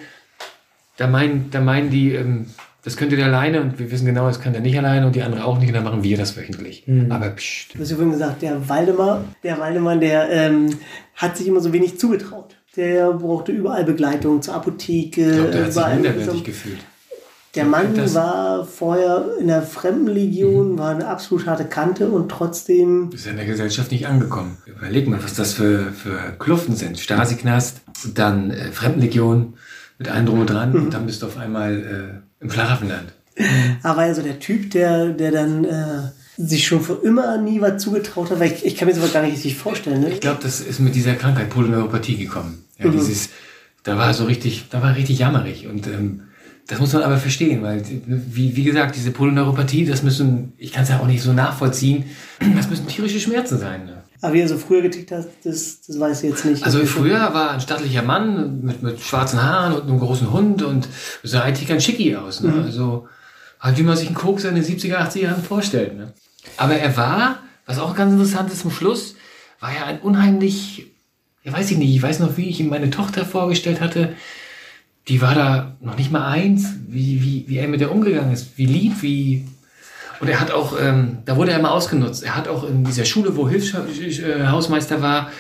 da 0.97 1.07
meinen, 1.07 1.51
da 1.51 1.61
meinen 1.61 1.91
die, 1.91 2.13
ähm, 2.15 2.47
das 2.85 2.97
könnt 2.97 3.13
ihr 3.13 3.25
alleine 3.25 3.61
und 3.63 3.79
wir 3.79 3.91
wissen 3.91 4.07
genau, 4.07 4.27
das 4.27 4.41
kann 4.41 4.55
er 4.55 4.61
nicht 4.61 4.77
alleine 4.77 5.07
und 5.07 5.17
die 5.17 5.23
andere 5.23 5.45
auch 5.45 5.59
nicht 5.59 5.69
und 5.69 5.75
dann 5.75 5.85
machen 5.85 6.03
wir 6.03 6.17
das 6.17 6.37
wöchentlich. 6.37 6.85
Mhm. 6.87 7.11
Aber 7.11 7.31
pst. 7.31 7.75
Du 7.75 7.81
hast 7.81 7.91
ja 7.91 7.97
vorhin 7.97 8.13
gesagt, 8.13 8.43
der 8.43 8.69
Waldemar, 8.69 9.25
der 9.43 9.59
Waldemar, 9.59 9.97
der 9.97 10.31
ähm, 10.31 10.69
hat 11.15 11.37
sich 11.37 11.47
immer 11.47 11.61
so 11.61 11.73
wenig 11.73 11.99
zugetraut. 11.99 12.57
Der 12.77 13.13
brauchte 13.13 13.53
überall 13.53 13.85
Begleitung 13.85 14.43
zur 14.43 14.55
Apotheke. 14.55 15.31
Ich 15.31 15.37
glaub, 15.37 15.53
der 15.53 15.65
hat 15.65 15.73
sich 15.73 15.87
minderwertig 15.87 16.45
gefühlt. 16.45 16.79
Der 17.57 17.65
Mann 17.65 17.97
war 18.15 18.65
vorher 18.65 19.37
in 19.41 19.49
der 19.49 19.63
Fremdenlegion, 19.63 20.73
mhm. 20.73 20.79
war 20.79 20.91
eine 20.91 21.09
absolut 21.09 21.47
harte 21.47 21.65
Kante 21.65 22.09
und 22.09 22.29
trotzdem. 22.29 23.11
Ist 23.13 23.27
in 23.27 23.37
der 23.37 23.47
Gesellschaft 23.47 23.91
nicht 23.91 24.07
angekommen. 24.07 24.59
Überleg 24.67 25.09
mal, 25.09 25.23
was 25.23 25.35
das 25.35 25.55
für, 25.55 25.91
für 25.91 26.33
Kluften 26.39 26.77
sind. 26.77 27.01
Stasi-Knast, 27.01 27.81
dann 28.15 28.53
äh, 28.53 28.71
Fremdenlegion 28.71 29.55
mit 29.99 30.09
einem 30.09 30.27
Drum 30.27 30.47
dran 30.47 30.73
mhm. 30.73 30.83
und 30.85 30.91
dann 30.95 31.07
bist 31.07 31.23
du 31.23 31.27
auf 31.27 31.39
einmal 31.39 32.23
äh, 32.41 32.45
im 32.45 32.51
Schlaraffenland. 32.51 33.13
Aber 33.83 33.97
war 33.97 34.07
ja 34.07 34.15
so 34.15 34.23
der 34.23 34.39
Typ, 34.39 34.71
der, 34.71 35.09
der 35.09 35.33
dann 35.33 35.65
äh, 35.65 36.03
sich 36.47 36.67
schon 36.67 36.81
für 36.81 37.01
immer 37.05 37.39
nie 37.39 37.61
was 37.61 37.83
zugetraut 37.83 38.31
hat, 38.31 38.41
weil 38.41 38.53
ich, 38.53 38.65
ich 38.65 38.77
kann 38.77 38.89
mir 38.89 38.95
das 38.95 39.03
aber 39.03 39.13
gar 39.13 39.23
nicht 39.23 39.35
richtig 39.35 39.57
vorstellen. 39.57 40.01
Ne? 40.01 40.11
Ich 40.11 40.21
glaube, 40.21 40.41
das 40.43 40.61
ist 40.61 40.81
mit 40.81 40.95
dieser 40.95 41.15
Krankheit 41.15 41.51
Polyneuropathie 41.51 42.17
gekommen. 42.17 42.65
Ja, 42.79 42.87
mhm. 42.87 42.93
dieses, 42.93 43.31
da 43.83 43.99
war 43.99 44.15
so 44.15 44.25
richtig, 44.25 44.67
da 44.71 44.83
war 44.83 44.97
richtig 44.97 45.19
jammerig 45.19 45.67
und 45.67 45.87
ähm, 45.87 46.23
das 46.67 46.79
muss 46.79 46.93
man 46.93 47.03
aber 47.03 47.17
verstehen, 47.17 47.63
weil, 47.63 47.83
wie, 48.07 48.55
wie 48.55 48.63
gesagt, 48.63 48.95
diese 48.95 49.11
Polyneuropathie, 49.11 49.85
das 49.85 50.03
müssen, 50.03 50.53
ich 50.57 50.73
kann 50.73 50.85
es 50.85 50.89
ja 50.89 51.01
auch 51.01 51.07
nicht 51.07 51.23
so 51.23 51.33
nachvollziehen, 51.33 52.05
das 52.57 52.71
müssen 52.71 52.87
tierische 52.87 53.19
Schmerzen 53.19 53.59
sein. 53.59 53.87
Ne? 53.87 54.05
Aber 54.23 54.35
wie 54.35 54.41
er 54.41 54.49
so 54.49 54.57
früher 54.57 54.83
getickt 54.83 55.11
hat, 55.11 55.27
das, 55.43 55.81
das 55.81 55.99
weiß 55.99 56.23
ich 56.23 56.31
jetzt 56.31 56.45
nicht. 56.45 56.63
Also 56.63 56.85
früher 56.87 57.19
war 57.35 57.51
ein 57.51 57.61
stattlicher 57.61 58.03
Mann 58.03 58.61
mit, 58.63 58.83
mit 58.83 59.01
schwarzen 59.01 59.43
Haaren 59.43 59.73
und 59.73 59.89
einem 59.89 59.99
großen 59.99 60.33
Hund 60.33 60.63
und 60.63 60.89
sah 61.23 61.43
eigentlich 61.43 61.69
ganz 61.69 61.85
schicki 61.85 62.15
aus. 62.15 62.41
Ne? 62.41 62.51
Mhm. 62.51 62.63
Also 62.63 63.09
halt 63.59 63.79
wie 63.79 63.83
man 63.83 63.97
sich 63.97 64.07
einen 64.07 64.17
Koks 64.17 64.45
in 64.45 64.55
den 64.55 64.65
70er, 64.65 64.99
80er 64.99 65.19
Jahren 65.19 65.43
vorstellt. 65.43 65.97
Ne? 65.97 66.13
Aber 66.57 66.75
er 66.75 66.97
war, 66.97 67.39
was 67.67 67.79
auch 67.79 67.95
ganz 67.95 68.13
interessant 68.13 68.53
ist 68.53 68.61
zum 68.61 68.71
Schluss, 68.71 69.17
war 69.61 69.75
ja 69.75 69.85
ein 69.85 70.01
unheimlich, 70.01 70.87
ja 71.45 71.53
weiß 71.53 71.71
ich 71.71 71.79
nicht, 71.79 71.95
ich 71.95 72.03
weiß 72.03 72.21
noch, 72.21 72.37
wie 72.37 72.49
ich 72.49 72.61
ihm 72.61 72.69
meine 72.69 72.91
Tochter 72.91 73.25
vorgestellt 73.25 73.81
hatte. 73.81 74.15
Die 75.09 75.23
war 75.23 75.35
da 75.35 75.77
noch 75.81 75.97
nicht 75.97 76.13
mal 76.13 76.27
eins, 76.29 76.75
wie, 76.89 77.23
wie, 77.23 77.45
wie 77.49 77.59
er 77.59 77.69
mit 77.69 77.81
der 77.81 77.93
umgegangen 77.93 78.33
ist, 78.33 78.57
wie 78.59 78.67
lieb, 78.67 79.03
wie 79.03 79.47
Und 80.21 80.29
er 80.29 80.41
hat 80.41 80.51
auch, 80.51 80.77
ähm, 80.81 81.19
da 81.25 81.37
wurde 81.37 81.53
er 81.53 81.59
immer 81.59 81.73
ausgenutzt. 81.73 82.23
Er 82.23 82.37
hat 82.37 82.49
auch 82.49 82.65
in 82.69 82.85
dieser 82.85 83.05
Schule, 83.05 83.37
wo 83.37 83.49
Hilfshausmeister 83.49 85.01
war, 85.01 85.31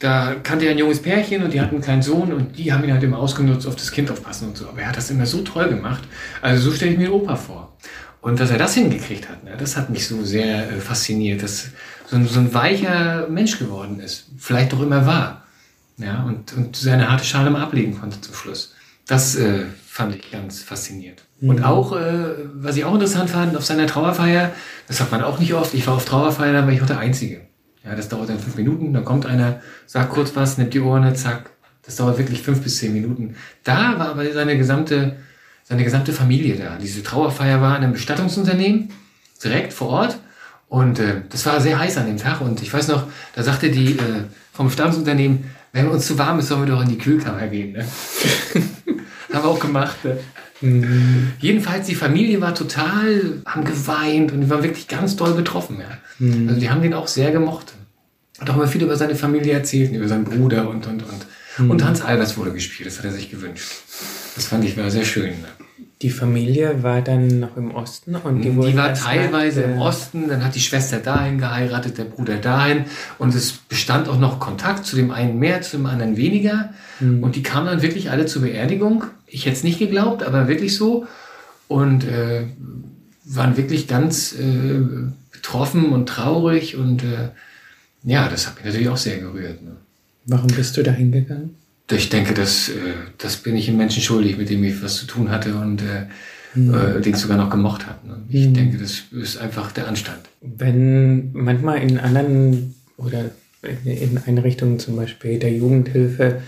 da 0.00 0.34
kannte 0.42 0.64
er 0.64 0.70
ein 0.70 0.78
junges 0.78 1.02
Pärchen 1.02 1.42
und 1.42 1.52
die 1.52 1.60
hatten 1.60 1.74
einen 1.74 1.84
kleinen 1.84 2.02
Sohn 2.02 2.32
und 2.32 2.56
die 2.56 2.72
haben 2.72 2.82
ihn 2.84 2.92
halt 2.92 3.02
immer 3.02 3.18
ausgenutzt, 3.18 3.66
auf 3.66 3.76
das 3.76 3.92
Kind 3.92 4.10
aufpassen 4.10 4.48
und 4.48 4.56
so. 4.56 4.66
Aber 4.66 4.80
er 4.80 4.88
hat 4.88 4.96
das 4.96 5.10
immer 5.10 5.26
so 5.26 5.42
toll 5.42 5.68
gemacht. 5.68 6.02
Also 6.40 6.70
so 6.70 6.74
stelle 6.74 6.92
ich 6.92 6.98
mir 6.98 7.12
Opa 7.12 7.36
vor. 7.36 7.76
Und 8.20 8.38
dass 8.38 8.50
er 8.50 8.58
das 8.58 8.74
hingekriegt 8.74 9.28
hat, 9.28 9.44
ne, 9.44 9.56
das 9.58 9.76
hat 9.76 9.90
mich 9.90 10.06
so 10.06 10.24
sehr 10.24 10.70
äh, 10.70 10.80
fasziniert, 10.80 11.42
dass 11.42 11.68
so 12.06 12.16
ein, 12.16 12.26
so 12.26 12.40
ein 12.40 12.52
weicher 12.52 13.28
Mensch 13.28 13.58
geworden 13.58 14.00
ist. 14.00 14.26
Vielleicht 14.38 14.72
doch 14.72 14.82
immer 14.82 15.06
war. 15.06 15.44
Ja, 15.96 16.24
und, 16.24 16.52
und 16.54 16.76
seine 16.76 17.10
harte 17.10 17.24
Schale 17.24 17.50
mal 17.50 17.62
ablegen 17.62 17.98
konnte 17.98 18.20
zum 18.20 18.34
Schluss. 18.34 18.74
Das 19.06 19.36
äh, 19.36 19.64
fand 19.86 20.14
ich 20.14 20.30
ganz 20.30 20.62
faszinierend. 20.62 21.22
Mhm. 21.40 21.48
Und 21.48 21.64
auch, 21.64 21.96
äh, 21.96 22.34
was 22.54 22.76
ich 22.76 22.84
auch 22.84 22.94
interessant 22.94 23.30
fand, 23.30 23.56
auf 23.56 23.64
seiner 23.64 23.86
Trauerfeier, 23.86 24.52
das 24.88 25.00
hat 25.00 25.10
man 25.10 25.22
auch 25.22 25.38
nicht 25.38 25.54
oft, 25.54 25.74
ich 25.74 25.86
war 25.86 25.94
auf 25.94 26.04
Trauerfeier, 26.04 26.52
da 26.52 26.62
war 26.64 26.72
ich 26.72 26.82
auch 26.82 26.86
der 26.86 26.98
Einzige. 26.98 27.42
Ja, 27.84 27.94
das 27.94 28.08
dauert 28.08 28.28
dann 28.28 28.38
fünf 28.38 28.56
Minuten, 28.56 28.92
dann 28.92 29.04
kommt 29.04 29.24
einer, 29.26 29.60
sagt 29.86 30.10
kurz 30.10 30.36
was, 30.36 30.58
nimmt 30.58 30.74
die 30.74 30.80
Ohren, 30.80 31.14
zack. 31.16 31.50
Das 31.82 31.96
dauert 31.96 32.18
wirklich 32.18 32.42
fünf 32.42 32.60
bis 32.60 32.76
zehn 32.76 32.92
Minuten. 32.92 33.36
Da 33.64 33.98
war 33.98 34.10
aber 34.10 34.30
seine 34.32 34.56
gesamte, 34.56 35.16
seine 35.64 35.84
gesamte 35.84 36.12
Familie 36.12 36.56
da. 36.56 36.76
Diese 36.80 37.02
Trauerfeier 37.02 37.60
war 37.60 37.76
in 37.76 37.84
einem 37.84 37.92
Bestattungsunternehmen, 37.92 38.90
direkt 39.42 39.72
vor 39.72 39.88
Ort. 39.88 40.18
Und 40.68 40.98
äh, 40.98 41.22
das 41.28 41.46
war 41.46 41.60
sehr 41.60 41.78
heiß 41.78 41.96
an 41.98 42.06
dem 42.06 42.16
Tag. 42.16 42.40
Und 42.40 42.62
ich 42.62 42.72
weiß 42.72 42.88
noch, 42.88 43.06
da 43.34 43.42
sagte 43.42 43.70
die 43.70 43.92
äh, 43.92 44.24
vom 44.52 44.66
Bestattungsunternehmen, 44.66 45.44
wenn 45.72 45.88
uns 45.88 46.06
zu 46.06 46.18
warm 46.18 46.38
ist, 46.38 46.48
sollen 46.48 46.66
wir 46.66 46.74
doch 46.74 46.82
in 46.82 46.88
die 46.88 46.98
Kühlkammer 46.98 47.46
gehen. 47.46 47.72
Ne? 47.72 47.84
Haben 49.32 49.44
wir 49.44 49.50
auch 49.50 49.60
gemacht. 49.60 50.04
Ne? 50.04 50.18
Mhm. 50.60 51.32
Jedenfalls, 51.38 51.86
die 51.86 51.94
Familie 51.94 52.40
war 52.40 52.54
total, 52.54 53.42
haben 53.46 53.64
geweint 53.64 54.32
und 54.32 54.42
die 54.42 54.50
waren 54.50 54.62
wirklich 54.62 54.88
ganz 54.88 55.16
doll 55.16 55.34
betroffen. 55.34 55.78
Ja. 55.80 55.98
Mhm. 56.18 56.48
Also 56.48 56.60
die 56.60 56.70
haben 56.70 56.82
den 56.82 56.94
auch 56.94 57.08
sehr 57.08 57.30
gemocht. 57.30 57.74
Hat 58.38 58.50
auch 58.50 58.56
immer 58.56 58.66
viel 58.66 58.82
über 58.82 58.96
seine 58.96 59.14
Familie 59.14 59.52
erzählt, 59.52 59.92
über 59.92 60.08
seinen 60.08 60.24
Bruder 60.24 60.68
und, 60.68 60.86
und, 60.86 61.02
und. 61.02 61.26
Mhm. 61.58 61.70
Und 61.70 61.84
Hans 61.84 62.02
Albers 62.02 62.36
wurde 62.36 62.52
gespielt, 62.52 62.88
das 62.88 62.98
hat 62.98 63.04
er 63.04 63.12
sich 63.12 63.30
gewünscht. 63.30 63.70
Das 64.40 64.48
fand 64.48 64.64
ich 64.64 64.74
war 64.78 64.90
sehr 64.90 65.04
schön. 65.04 65.34
Die 66.00 66.08
Familie 66.08 66.82
war 66.82 67.02
dann 67.02 67.40
noch 67.40 67.58
im 67.58 67.74
Osten 67.74 68.16
und 68.16 68.40
die, 68.40 68.48
die 68.48 68.74
war 68.74 68.94
teilweise 68.94 69.60
im 69.60 69.76
Osten, 69.76 70.28
dann 70.28 70.42
hat 70.42 70.54
die 70.54 70.60
Schwester 70.60 70.98
dahin 70.98 71.36
geheiratet, 71.36 71.98
der 71.98 72.04
Bruder 72.04 72.38
dahin 72.38 72.86
und 73.18 73.34
es 73.34 73.52
bestand 73.52 74.08
auch 74.08 74.18
noch 74.18 74.40
Kontakt 74.40 74.86
zu 74.86 74.96
dem 74.96 75.10
einen 75.10 75.38
mehr, 75.38 75.60
zu 75.60 75.76
dem 75.76 75.84
anderen 75.84 76.16
weniger 76.16 76.70
mhm. 77.00 77.22
und 77.22 77.36
die 77.36 77.42
kamen 77.42 77.66
dann 77.66 77.82
wirklich 77.82 78.10
alle 78.10 78.24
zur 78.24 78.40
Beerdigung. 78.40 79.04
Ich 79.26 79.44
hätte 79.44 79.56
es 79.56 79.62
nicht 79.62 79.78
geglaubt, 79.78 80.22
aber 80.22 80.48
wirklich 80.48 80.74
so 80.74 81.06
und 81.68 82.04
äh, 82.04 82.44
waren 83.26 83.58
wirklich 83.58 83.88
ganz 83.88 84.32
äh, 84.32 84.80
betroffen 85.32 85.92
und 85.92 86.08
traurig 86.08 86.78
und 86.78 87.02
äh, 87.02 87.28
ja, 88.04 88.26
das 88.30 88.46
hat 88.46 88.56
mich 88.56 88.64
natürlich 88.64 88.88
auch 88.88 88.96
sehr 88.96 89.18
gerührt. 89.18 89.62
Ne? 89.62 89.76
Warum 90.24 90.46
bist 90.46 90.78
du 90.78 90.82
da 90.82 90.92
hingegangen? 90.92 91.59
Ich 91.96 92.08
denke, 92.08 92.34
das, 92.34 92.68
äh, 92.68 92.72
das 93.18 93.36
bin 93.36 93.56
ich 93.56 93.68
einem 93.68 93.78
Menschen 93.78 94.02
schuldig, 94.02 94.36
mit 94.38 94.50
dem 94.50 94.62
ich 94.64 94.82
was 94.82 94.96
zu 94.96 95.06
tun 95.06 95.30
hatte 95.30 95.54
und 95.54 95.82
äh, 95.82 96.06
mhm. 96.54 97.02
den 97.02 97.14
ich 97.14 97.16
sogar 97.16 97.36
noch 97.36 97.50
gemocht 97.50 97.86
habe. 97.86 98.06
Ne? 98.06 98.22
Ich 98.28 98.46
mhm. 98.46 98.54
denke, 98.54 98.78
das 98.78 99.02
ist 99.12 99.38
einfach 99.38 99.72
der 99.72 99.88
Anstand. 99.88 100.20
Wenn 100.40 101.32
manchmal 101.32 101.82
in 101.82 101.98
anderen 101.98 102.74
oder 102.96 103.30
in 103.84 104.18
Einrichtungen 104.26 104.78
zum 104.78 104.96
Beispiel 104.96 105.38
der 105.38 105.52
Jugendhilfe, 105.52 106.40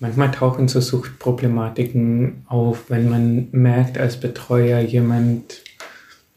manchmal 0.00 0.30
tauchen 0.30 0.68
so 0.68 0.80
Suchtproblematiken 0.80 2.44
auf, 2.46 2.90
wenn 2.90 3.08
man 3.08 3.48
merkt 3.52 3.98
als 3.98 4.18
Betreuer, 4.18 4.80
jemand 4.80 5.62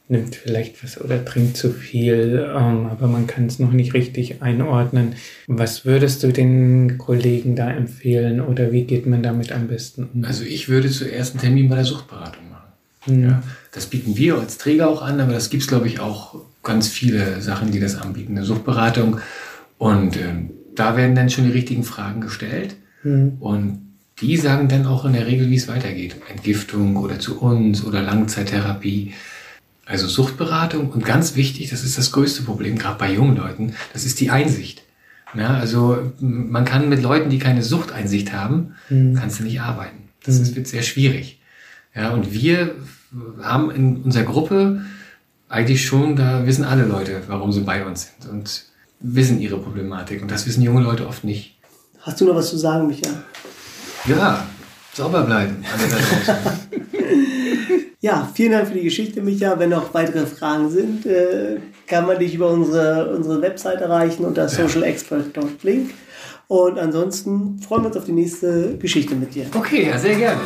nimmt 0.10 0.36
vielleicht 0.36 0.84
was 0.84 1.00
oder 1.00 1.24
trinkt 1.24 1.56
zu 1.56 1.72
viel, 1.72 2.44
ähm, 2.50 2.88
aber 2.88 3.08
man 3.08 3.28
kann 3.28 3.46
es 3.46 3.60
noch 3.60 3.72
nicht 3.72 3.94
richtig 3.94 4.42
einordnen. 4.42 5.14
Was 5.48 5.86
würdest 5.86 6.24
du 6.24 6.34
den 6.34 6.98
Kollegen 6.98 7.56
da 7.56 7.70
empfehlen 7.70 8.42
oder 8.42 8.72
wie 8.72 8.84
geht 8.84 9.06
man 9.06 9.22
damit 9.22 9.52
am 9.52 9.68
besten 9.68 10.10
um? 10.12 10.26
Also 10.26 10.44
ich 10.44 10.68
würde 10.68 10.90
zuerst 10.90 11.34
einen 11.34 11.42
Termin 11.42 11.70
bei 11.70 11.76
der 11.76 11.86
Suchtberatung 11.86 12.50
machen. 12.50 13.18
Mhm. 13.18 13.24
Ja, 13.24 13.44
das 13.72 13.86
bieten 13.86 14.18
wir 14.18 14.40
als 14.40 14.58
Träger 14.58 14.90
auch 14.90 15.04
an, 15.04 15.20
aber 15.20 15.34
das 15.34 15.52
gibt 15.52 15.62
es, 15.62 15.70
glaube 15.70 15.88
ich, 15.88 16.00
auch 16.00 16.42
ganz 16.64 16.88
viele 16.88 17.40
Sachen, 17.42 17.72
die 17.72 17.80
das 17.80 17.96
anbieten. 17.96 18.36
Eine 18.36 18.46
Suchtberatung 18.46 19.20
und 19.78 20.18
äh, 20.18 20.34
da 20.74 20.98
werden 20.98 21.16
dann 21.16 21.30
schon 21.30 21.46
die 21.46 21.52
richtigen 21.52 21.84
Fragen 21.84 22.20
gestellt 22.20 22.76
mhm. 23.04 23.38
und 23.40 23.82
die 24.22 24.38
sagen 24.38 24.68
dann 24.68 24.88
auch 24.88 25.06
in 25.06 25.14
der 25.14 25.28
Regel, 25.28 25.50
wie 25.52 25.56
es 25.56 25.68
weitergeht. 25.68 26.16
Entgiftung 26.30 26.98
oder 26.98 27.20
zu 27.20 27.40
uns 27.40 27.86
oder 27.86 28.02
Langzeittherapie. 28.02 29.14
Also 29.90 30.08
Suchtberatung 30.08 30.92
und 30.92 31.04
ganz 31.04 31.36
wichtig, 31.36 31.72
das 31.72 31.84
ist 31.84 31.98
das 31.98 32.12
größte 32.12 32.44
Problem, 32.44 32.78
gerade 32.78 33.00
bei 33.00 33.12
jungen 33.12 33.36
Leuten, 33.36 33.74
das 33.92 34.06
ist 34.06 34.20
die 34.20 34.30
Einsicht. 34.30 34.84
Ja, 35.34 35.56
also 35.56 36.12
man 36.20 36.64
kann 36.64 36.90
mit 36.90 37.02
Leuten, 37.02 37.32
die 37.32 37.40
keine 37.40 37.64
Suchteinsicht 37.64 38.32
haben, 38.32 38.76
mhm. 38.90 39.16
kannst 39.16 39.40
du 39.40 39.44
nicht 39.44 39.62
arbeiten. 39.62 40.10
Das 40.24 40.36
mhm. 40.36 40.44
ist, 40.44 40.56
wird 40.56 40.68
sehr 40.68 40.84
schwierig. 40.84 41.42
Ja, 41.96 42.12
und 42.12 42.32
wir 42.32 42.76
haben 43.42 43.72
in 43.72 44.04
unserer 44.04 44.26
Gruppe 44.26 44.84
eigentlich 45.48 45.84
schon, 45.84 46.16
da 46.16 46.46
wissen 46.46 46.66
alle 46.66 46.86
Leute, 46.86 47.24
warum 47.26 47.52
sie 47.52 47.62
bei 47.62 47.84
uns 47.84 48.12
sind 48.12 48.32
und 48.32 48.66
wissen 49.00 49.42
ihre 49.42 49.58
Problematik. 49.58 50.22
Und 50.22 50.30
das 50.30 50.46
wissen 50.46 50.62
junge 50.62 50.84
Leute 50.84 51.08
oft 51.08 51.24
nicht. 51.24 51.58
Hast 52.02 52.22
du 52.22 52.26
noch 52.26 52.36
was 52.36 52.52
zu 52.52 52.58
sagen, 52.58 52.86
Michael? 52.86 53.16
Ja, 54.06 54.46
sauber 54.94 55.24
bleiben. 55.24 55.66
Alle 55.74 55.90
da 55.90 55.98
draußen. 55.98 56.70
Ja, 58.02 58.30
vielen 58.34 58.54
Dank 58.54 58.70
für 58.70 58.76
die 58.76 58.84
Geschichte, 58.84 59.22
Micha. 59.22 59.60
Wenn 59.60 59.72
noch 59.72 59.94
weitere 59.94 60.26
Fragen 60.26 60.70
sind, 60.70 61.06
äh, 61.06 61.58
kann 61.86 62.06
man 62.08 62.18
dich 62.18 62.34
über 62.34 62.50
unsere, 62.50 63.14
unsere 63.14 63.42
Website 63.42 63.82
erreichen 63.82 64.24
unter 64.24 64.48
socialexpert.link. 64.48 65.92
Und 66.48 66.80
ansonsten 66.80 67.60
freuen 67.60 67.84
wir 67.84 67.88
uns 67.88 67.98
auf 67.98 68.06
die 68.06 68.14
nächste 68.14 68.78
Geschichte 68.78 69.16
mit 69.16 69.36
dir. 69.36 69.48
Okay, 69.54 69.88
ja, 69.88 69.98
sehr 69.98 70.16
gerne. 70.16 70.40